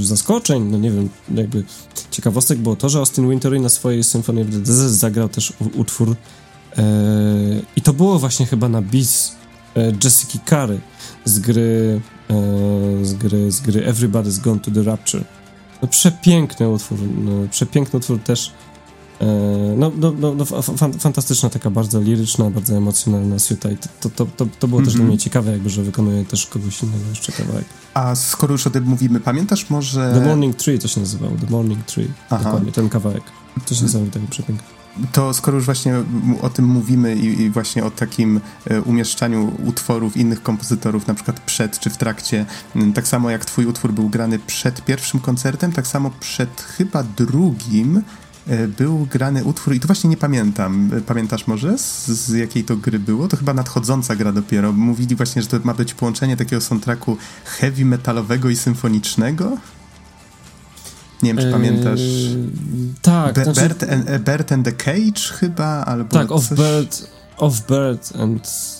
[0.00, 1.64] zaskoczeń, no nie wiem, jakby
[2.10, 6.08] ciekawostek było to, że Austin Wintory na swojej Symphony of the Desert zagrał też utwór
[6.08, 6.84] yy,
[7.76, 9.32] i to było właśnie chyba na bis
[9.76, 10.80] yy, Jessica Kary
[11.24, 15.24] z gry, yy, z gry z gry Everybody's Gone to the Rapture.
[15.82, 18.52] No, przepiękny utwór, no, przepiękny utwór też
[19.20, 19.26] E,
[19.76, 20.44] no, no, no, no
[20.98, 24.84] fantastyczna, taka bardzo liryczna, bardzo emocjonalna suita i to, to, to, to było mm -hmm.
[24.84, 25.08] też dla mhm.
[25.08, 27.64] mnie ciekawe, jakby, że wykonuje też kogoś innego jeszcze kawałek.
[27.94, 30.12] A skoro już o tym mówimy, pamiętasz może...
[30.14, 32.44] The Morning Tree to się nazywało, The Morning Tree, Aha.
[32.44, 33.22] dokładnie, ten kawałek.
[33.66, 34.68] To się nazywa taki przepiękny.
[35.12, 35.94] To skoro już właśnie
[36.42, 38.40] o tym mówimy i, i, właśnie o takim
[38.70, 42.46] e, umieszczaniu utworów innych kompozytorów, na przykład przed czy w trakcie,
[42.94, 48.02] tak samo jak twój utwór był grany przed pierwszym koncertem, tak samo przed chyba drugim
[48.78, 50.90] był grany utwór i tu właśnie nie pamiętam.
[50.98, 53.28] E, pamiętasz może z, z, jakiej to gry było?
[53.28, 54.72] To chyba nadchodząca gra dopiero.
[54.72, 59.56] Mówili właśnie, że to ma być połączenie takiego soundtracku heavy metalowego i symfonicznego.
[61.22, 62.00] Nie wiem, czy eee, pamiętasz.
[63.02, 63.34] Tak.
[63.34, 63.62] Be znaczy...
[63.90, 65.84] And, Bert and the Cage chyba?
[65.84, 68.79] Albo tak, of Bird, of Bird and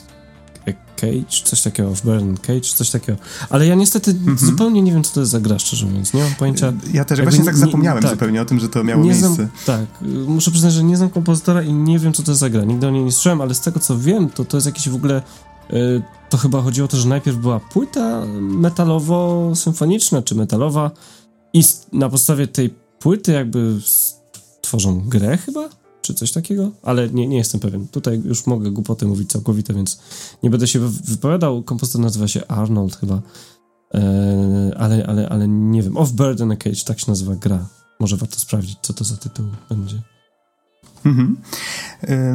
[1.01, 3.19] Cage, coś takiego, of Burden Cage, coś takiego.
[3.51, 4.47] Ale ja niestety mm -hmm.
[4.47, 6.15] zupełnie nie wiem, co to jest za gra, szczerze mówiąc.
[6.15, 6.73] Nie mam pojęcia.
[6.93, 9.35] Ja też właśnie tak zapomniałem nie, tak, zupełnie o tym, że to miało miejsce.
[9.35, 9.87] Znam, tak,
[10.27, 12.65] muszę przyznać, że nie znam kompozytora i nie wiem, co to jest za gra.
[12.65, 14.95] Nigdy o niej nie słyszałem, ale z tego, co wiem, to to jest jakiś w
[14.95, 15.23] ogóle...
[15.73, 20.91] Y, to chyba chodziło o to, że najpierw była płyta metalowo-symfoniczna, czy metalowa
[21.53, 23.79] i na podstawie tej płyty jakby
[24.61, 25.80] tworzą grę chyba?
[26.11, 26.71] Czy coś takiego?
[26.83, 27.89] Ale nie, nie jestem pewien.
[27.89, 30.01] Tutaj już mogę głupoty mówić całkowite, więc
[30.43, 31.63] nie będę się wypowiadał.
[31.63, 33.23] Kompozytor nazywa się Arnold chyba.
[33.93, 34.03] Eee,
[34.77, 35.97] ale, ale, ale nie wiem.
[35.97, 37.67] Off Bird and a Cage, tak się nazywa gra.
[38.01, 40.03] Może warto sprawdzić, co to za tytuł będzie.
[41.05, 41.37] Mhm.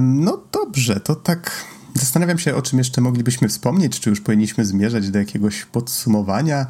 [0.02, 5.10] No dobrze, to tak zastanawiam się, o czym jeszcze moglibyśmy wspomnieć, czy już powinniśmy zmierzać
[5.10, 6.66] do jakiegoś podsumowania.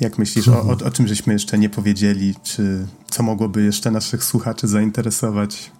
[0.00, 4.68] Jak myślisz, o, o czym żeśmy jeszcze nie powiedzieli, czy co mogłoby jeszcze naszych słuchaczy
[4.68, 5.70] zainteresować?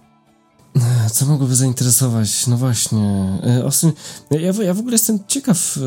[1.12, 2.46] Co mogłoby zainteresować?
[2.46, 3.38] No właśnie.
[3.42, 3.64] E,
[4.30, 5.80] ja, ja w ogóle jestem ciekaw, e,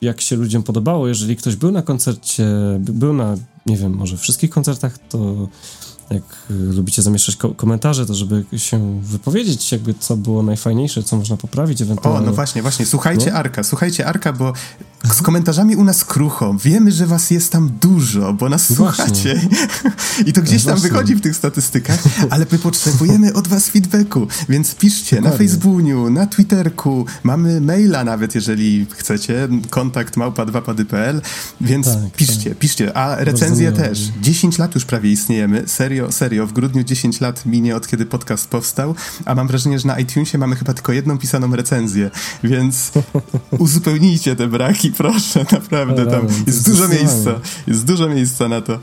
[0.00, 1.08] jak się ludziom podobało.
[1.08, 2.46] Jeżeli ktoś był na koncercie,
[2.78, 5.48] był na, nie wiem, może wszystkich koncertach, to
[6.10, 11.36] jak lubicie zamieszczać ko komentarze, to żeby się wypowiedzieć, jakby co było najfajniejsze, co można
[11.36, 12.20] poprawić ewentualnie.
[12.20, 12.86] O, no właśnie, właśnie.
[12.86, 13.36] Słuchajcie no?
[13.36, 14.52] Arka, słuchajcie Arka, bo
[15.12, 16.54] z komentarzami u nas krucho.
[16.64, 19.04] Wiemy, że was jest tam dużo, bo nas właśnie.
[19.04, 19.48] słuchacie.
[20.26, 21.98] I to gdzieś tam wychodzi w tych statystykach,
[22.30, 25.44] ale my potrzebujemy od was feedbacku, więc piszcie Dokładnie.
[25.44, 31.22] na Facebooku, na Twitterku, mamy maila nawet, jeżeli chcecie, kontakt małpa2pady.pl,
[31.60, 32.58] więc tak, piszcie, tak.
[32.58, 34.12] piszcie, a recenzje też.
[34.22, 38.48] 10 lat już prawie istniejemy, serio, serio, w grudniu 10 lat minie od kiedy podcast
[38.48, 42.10] powstał, a mam wrażenie, że na iTunesie mamy chyba tylko jedną pisaną recenzję,
[42.44, 42.92] więc
[43.58, 48.78] uzupełnijcie te braki proszę, naprawdę, tam jest dużo miejsca, jest dużo miejsca na to.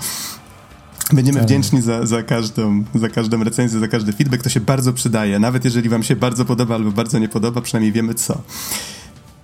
[1.14, 1.48] Będziemy tak.
[1.48, 4.44] wdzięczni za, za, każdą, za każdą recenzję, za każdy feedback.
[4.44, 5.40] To się bardzo przydaje.
[5.40, 8.42] Nawet jeżeli wam się bardzo podoba albo bardzo nie podoba, przynajmniej wiemy co.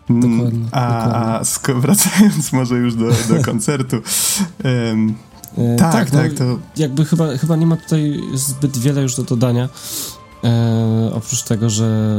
[0.10, 1.76] Mm, dokładnie, a, dokładnie.
[1.76, 3.98] a wracając może już do, do koncertu.
[4.64, 5.16] Um,
[5.58, 6.60] e, tak, tak, tak no, to...
[6.78, 9.70] Jakby chyba, chyba nie ma tutaj zbyt wiele już do dodania.
[10.44, 12.18] E, oprócz tego, że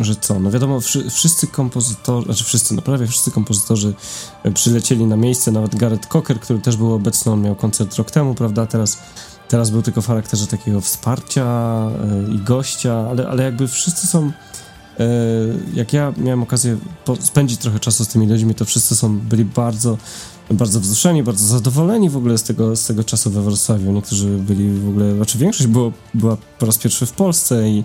[0.00, 0.80] że co, no wiadomo,
[1.10, 3.94] wszyscy kompozytorzy, znaczy wszyscy, no prawie wszyscy kompozytorzy
[4.54, 8.34] przylecieli na miejsce, nawet Gareth Cocker, który też był obecny, on miał koncert rok temu,
[8.34, 8.98] prawda, teraz,
[9.48, 14.32] teraz był tylko w charakterze takiego wsparcia e, i gościa, ale, ale jakby wszyscy są,
[15.74, 16.76] jak ja miałem okazję
[17.20, 19.98] spędzić trochę czasu z tymi ludźmi, to wszyscy są, byli bardzo
[20.50, 23.92] bardzo wzruszeni, bardzo zadowoleni w ogóle z tego, z tego czasu we Wrocławiu.
[23.92, 27.84] Niektórzy byli w ogóle, znaczy większość było, była po raz pierwszy w Polsce i,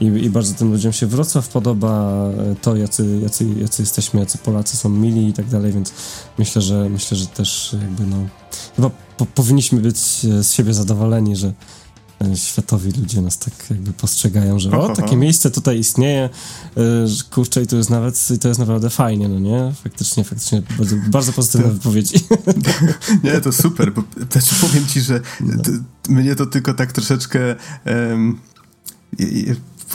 [0.00, 2.12] i, i bardzo tym ludziom się Wrocław podoba,
[2.62, 5.92] to jacy, jacy, jacy jesteśmy, jacy Polacy są mili i tak dalej, więc
[6.38, 8.16] myślę, że myślę, że też jakby no,
[8.76, 9.98] chyba po, powinniśmy być
[10.40, 11.52] z siebie zadowoleni, że, E,
[12.34, 16.30] światowi ludzie nas tak jakby postrzegają, że o, takie miejsce tutaj istnieje,
[16.76, 16.80] e,
[17.30, 19.72] kurczę i to jest nawet, to jest naprawdę fajnie, no nie?
[19.84, 22.14] Faktycznie, faktycznie bardzo, bardzo pozytywne to, wypowiedzi.
[23.24, 25.62] Nie, to super, bo znaczy powiem ci, że no.
[26.08, 27.56] mnie to tylko tak troszeczkę
[27.86, 28.38] um,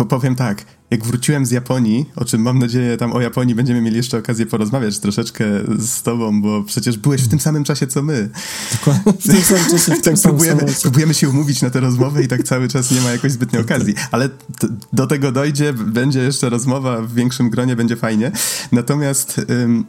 [0.10, 3.98] powiem tak, jak wróciłem z Japonii, o czym mam nadzieję tam o Japonii będziemy mieli
[3.98, 5.46] jeszcze okazję porozmawiać troszeczkę
[5.78, 8.30] z tobą, bo przecież byłeś w tym samym czasie co my.
[8.72, 9.96] Dokładnie, w tym samym czasie.
[9.96, 13.02] W tym tak próbujemy, próbujemy się umówić na tę rozmowę i tak cały czas nie
[13.02, 14.30] ma jakoś zbytniej okazji, ale
[14.94, 18.32] do tego dojdzie, będzie jeszcze rozmowa w większym gronie, będzie fajnie.
[18.72, 19.42] Natomiast...
[19.50, 19.86] Ym,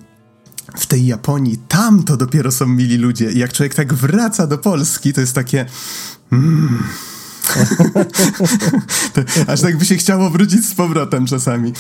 [0.77, 3.33] w tej Japonii, tam to dopiero są mili ludzie.
[3.33, 5.67] I jak człowiek tak wraca do Polski, to jest takie.
[6.33, 6.83] Mm,
[9.47, 11.73] Aż tak by się chciało wrócić z powrotem czasami.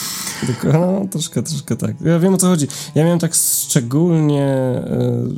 [0.73, 2.01] No, troszkę, troszkę tak.
[2.01, 2.67] Ja wiem o co chodzi.
[2.95, 4.83] Ja miałem tak szczególnie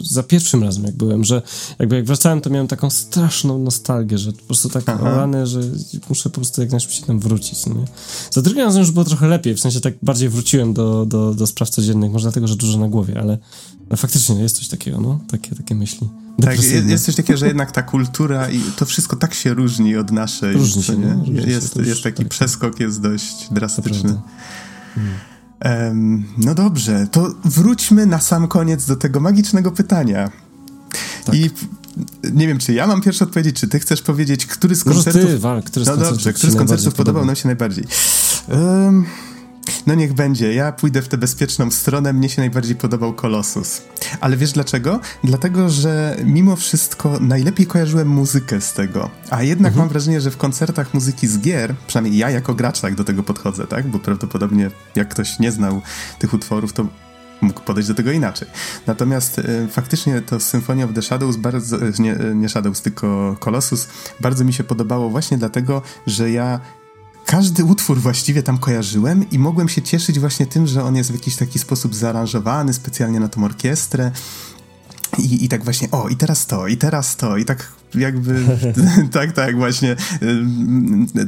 [0.01, 1.43] y, za pierwszym razem, jak byłem, że
[1.79, 5.61] jakby jak wracałem, to miałem taką straszną nostalgię, że po prostu tak rany, że
[6.09, 7.67] muszę po prostu jak najszybciej tam wrócić.
[7.67, 7.85] No nie?
[8.31, 11.47] Za drugim razem już było trochę lepiej, w sensie tak bardziej wróciłem do, do, do
[11.47, 13.39] spraw codziennych, może dlatego, że dużo na głowie, ale
[13.91, 16.09] no, faktycznie jest coś takiego, no, takie, takie myśli.
[16.43, 19.97] Tak, jest, jest, coś takiego, że jednak ta kultura i to wszystko tak się różni
[19.97, 20.53] od naszej.
[20.53, 21.15] Różni się, nie?
[21.15, 22.29] Różni jest, się, jest taki tak.
[22.29, 24.21] przeskok, jest dość drastyczny.
[25.65, 30.31] Um, no dobrze, to wróćmy na sam koniec do tego magicznego pytania.
[31.25, 31.35] Tak.
[31.35, 31.51] I
[32.33, 35.23] nie wiem, czy ja mam pierwsze odpowiedzieć, czy ty chcesz powiedzieć, który z koncertów...
[35.23, 37.85] Może ty, Wal, który z no dobrze, który z koncertów podobał nam się najbardziej?
[38.49, 39.05] Um,
[39.87, 43.83] no niech będzie, ja pójdę w tę bezpieczną stronę, mnie się najbardziej podobał Colossus.
[44.21, 45.01] Ale wiesz dlaczego?
[45.25, 49.11] Dlatego, że mimo wszystko najlepiej kojarzyłem muzykę z tego.
[49.31, 49.79] A jednak mhm.
[49.79, 53.23] mam wrażenie, że w koncertach muzyki z gier, przynajmniej ja jako gracz tak do tego
[53.23, 53.87] podchodzę, tak?
[53.87, 55.83] Bo prawdopodobnie jak ktoś nie znał
[56.19, 56.87] tych utworów, to
[57.41, 58.49] mógł podejść do tego inaczej.
[58.87, 63.89] Natomiast y, faktycznie to Symphony of the Shadows, bardzo, y, nie, nie Shadows, tylko Colossus,
[64.21, 66.61] bardzo mi się podobało właśnie dlatego, że ja
[67.27, 71.15] każdy utwór właściwie tam kojarzyłem i mogłem się cieszyć właśnie tym, że on jest w
[71.15, 74.11] jakiś taki sposób zaaranżowany specjalnie na tą orkiestrę.
[75.19, 78.45] I, I tak właśnie, o, i teraz to, i teraz to, i tak jakby,
[79.13, 79.97] tak, tak, właśnie,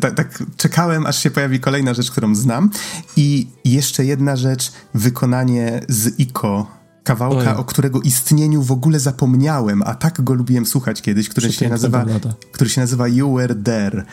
[0.01, 2.71] tak, tak czekałem, aż się pojawi kolejna rzecz, którą znam.
[3.17, 6.67] I jeszcze jedna rzecz, wykonanie z IKO
[7.05, 7.61] kawałka, Oj.
[7.61, 12.05] o którego istnieniu w ogóle zapomniałem, a tak go lubiłem słuchać kiedyś, który się nazywa,
[12.53, 14.05] który się nazywa You Were There.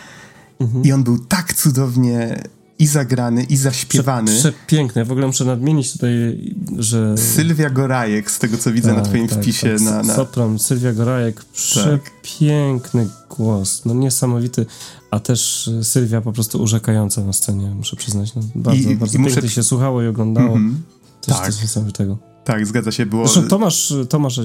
[0.60, 0.84] Mhm.
[0.84, 2.43] I on był tak cudownie
[2.80, 4.32] i zagrany, i zaśpiewany.
[4.32, 5.06] Prze przepiękne.
[5.06, 6.12] W ogóle muszę nadmienić tutaj,
[6.78, 7.18] że...
[7.18, 9.76] Sylwia Gorajek, z tego co widzę tak, na twoim tak, wpisie.
[9.76, 9.82] Tak.
[9.82, 10.16] Na, na...
[10.16, 11.36] Sopran, Sylwia Gorajek.
[11.36, 11.45] Tak.
[11.53, 13.86] Przepiękny głos.
[13.86, 14.66] No niesamowity.
[15.12, 18.36] A też Sylwia po prostu urzekająca na scenie, muszę przyznać.
[18.36, 19.49] No, bardzo, I, bardzo i muszę...
[19.49, 20.56] się słuchało i oglądało.
[20.56, 20.95] Mm -hmm.
[21.22, 21.45] Coś, tak.
[21.45, 22.18] coś niesamowitego.
[22.43, 23.06] Tak, zgadza się.
[23.06, 23.28] Było...
[23.28, 24.43] Zresztą Tomasz, Tomasz, e,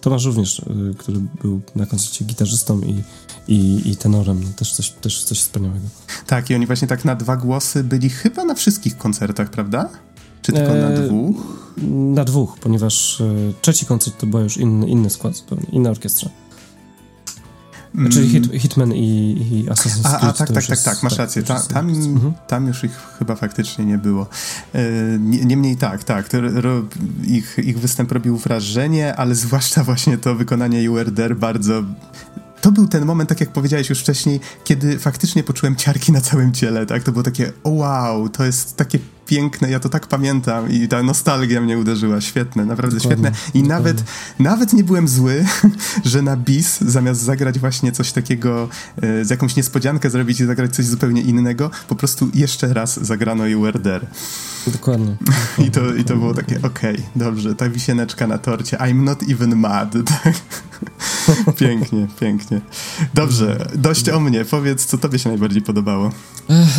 [0.00, 0.62] Tomasz również,
[0.98, 3.02] który był na koncercie gitarzystą i,
[3.48, 5.86] i, i tenorem, no, też coś, też coś wspaniałego.
[6.26, 9.88] Tak, i oni właśnie tak na dwa głosy byli chyba na wszystkich koncertach, prawda?
[10.42, 11.36] Czy tylko na e, dwóch?
[12.14, 13.22] Na dwóch, ponieważ
[13.62, 16.30] trzeci koncert to był już inny, inny skład zupełnie, inna orkiestra.
[18.10, 20.24] Czyli hit, Hitman i, i Assassin's Creed.
[20.24, 21.42] A, a tak, tak, tak, tak, masz tak, rację.
[21.42, 22.32] Ta, tam, mhm.
[22.46, 24.26] tam już ich chyba faktycznie nie było.
[24.74, 24.82] E,
[25.18, 26.28] niemniej tak, tak,
[27.26, 31.82] ich, ich występ robił wrażenie, ale zwłaszcza właśnie to wykonanie URDR bardzo
[32.62, 36.52] to był ten moment, tak jak powiedziałeś już wcześniej, kiedy faktycznie poczułem ciarki na całym
[36.52, 37.02] ciele, tak?
[37.02, 41.60] To było takie, wow, to jest takie piękne, ja to tak pamiętam i ta nostalgia
[41.60, 43.60] mnie uderzyła, świetne, naprawdę dokładnie, świetne.
[43.60, 43.68] I dokładnie.
[43.68, 44.04] nawet,
[44.38, 45.44] nawet nie byłem zły,
[46.04, 48.68] że na bis zamiast zagrać właśnie coś takiego,
[49.02, 53.46] e, z jakąś niespodziankę zrobić i zagrać coś zupełnie innego, po prostu jeszcze raz zagrano
[53.46, 54.06] i Werder.
[54.66, 55.16] Dokładnie.
[55.66, 59.22] I to, I to było takie, okej, okay, dobrze, ta wisieneczka na torcie, I'm not
[59.30, 60.34] even mad, tak?
[61.58, 62.60] pięknie, pięknie.
[63.14, 66.12] Dobrze, dość o mnie, powiedz, co tobie się najbardziej podobało?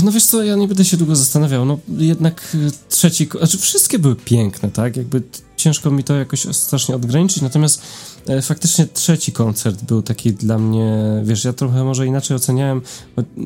[0.03, 3.99] No wiesz co, ja nie będę się długo zastanawiał, no jednak Y, trzeci, znaczy wszystkie
[3.99, 4.97] były piękne, tak?
[4.97, 5.21] Jakby
[5.57, 7.81] ciężko mi to jakoś strasznie odgraniczyć, natomiast
[8.27, 12.81] e, faktycznie trzeci koncert był taki dla mnie, wiesz, ja trochę może inaczej oceniałem,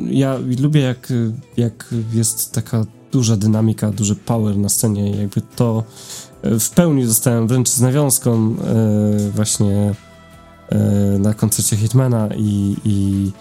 [0.09, 1.13] ja lubię jak,
[1.57, 5.83] jak jest taka duża dynamika, duży power na scenie i jakby to
[6.41, 9.95] e, w pełni zostałem wręcz z nawiązką e, właśnie
[10.69, 10.79] e,
[11.19, 13.31] na koncercie Hitmana i, i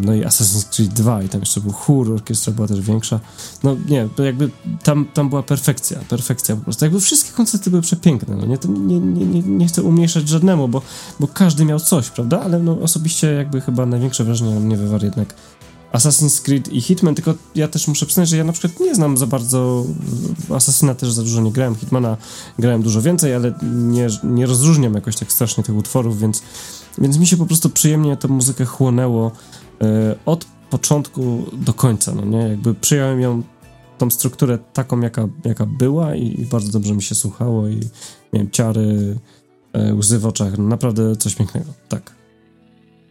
[0.00, 3.20] no i Assassin's Creed 2 i tam jeszcze był chór, orkiestra była też większa.
[3.64, 4.50] No nie, to jakby
[4.82, 6.84] tam, tam była perfekcja, perfekcja po prostu.
[6.84, 10.82] Jakby wszystkie koncerty były przepiękne, no nie, nie, nie, nie, nie chcę umniejszać żadnemu, bo,
[11.20, 12.40] bo każdy miał coś, prawda?
[12.40, 15.34] Ale no osobiście jakby chyba największe wrażenie na mnie wywarł jednak
[15.96, 19.16] Assassin's Creed i Hitman, tylko ja też muszę przyznać, że ja na przykład nie znam
[19.16, 19.84] za bardzo
[20.54, 22.16] Assassina też za dużo nie grałem, Hitmana
[22.58, 26.42] grałem dużo więcej, ale nie, nie rozróżniam jakoś tak strasznie tych utworów, więc
[26.98, 29.32] więc mi się po prostu przyjemnie tę muzykę chłonęło
[29.80, 32.48] e, od początku do końca, no nie?
[32.48, 33.42] Jakby przyjąłem ją,
[33.98, 37.80] tą strukturę taką, jaka, jaka była i, i bardzo dobrze mi się słuchało i
[38.32, 39.18] miałem ciary,
[39.72, 42.14] e, łzy w oczach, naprawdę coś pięknego, tak.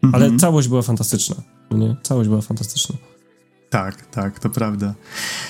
[0.04, 0.24] Mhm.
[0.24, 1.36] Ale całość była fantastyczna,
[1.78, 1.96] no nie?
[2.04, 2.96] Całość była fantastyczna.
[3.70, 4.94] Tak, tak, to prawda.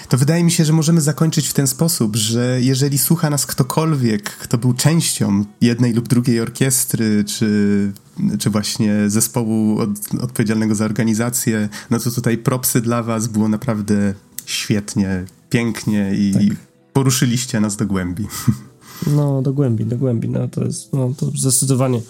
[0.09, 4.23] To wydaje mi się, że możemy zakończyć w ten sposób, że jeżeli słucha nas ktokolwiek,
[4.23, 7.91] kto był częścią jednej lub drugiej orkiestry, czy,
[8.39, 9.89] czy właśnie zespołu od,
[10.21, 14.13] odpowiedzialnego za organizację, no to tutaj propsy dla was było naprawdę
[14.45, 16.57] świetnie, pięknie i tak.
[16.93, 18.28] poruszyliście nas do głębi.
[19.07, 22.01] No, do głębi, do głębi, no to jest, no to zdecydowanie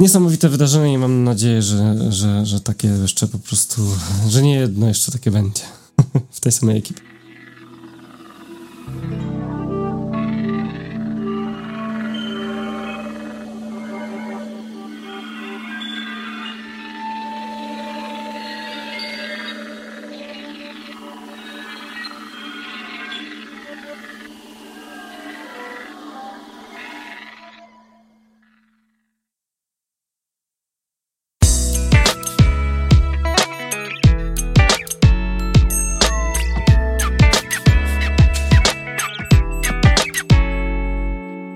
[0.00, 3.82] niesamowite wydarzenie i mam nadzieję, że, że, że takie jeszcze po prostu,
[4.28, 5.62] że nie jedno jeszcze takie będzie
[6.30, 7.00] w tej samej ekipie.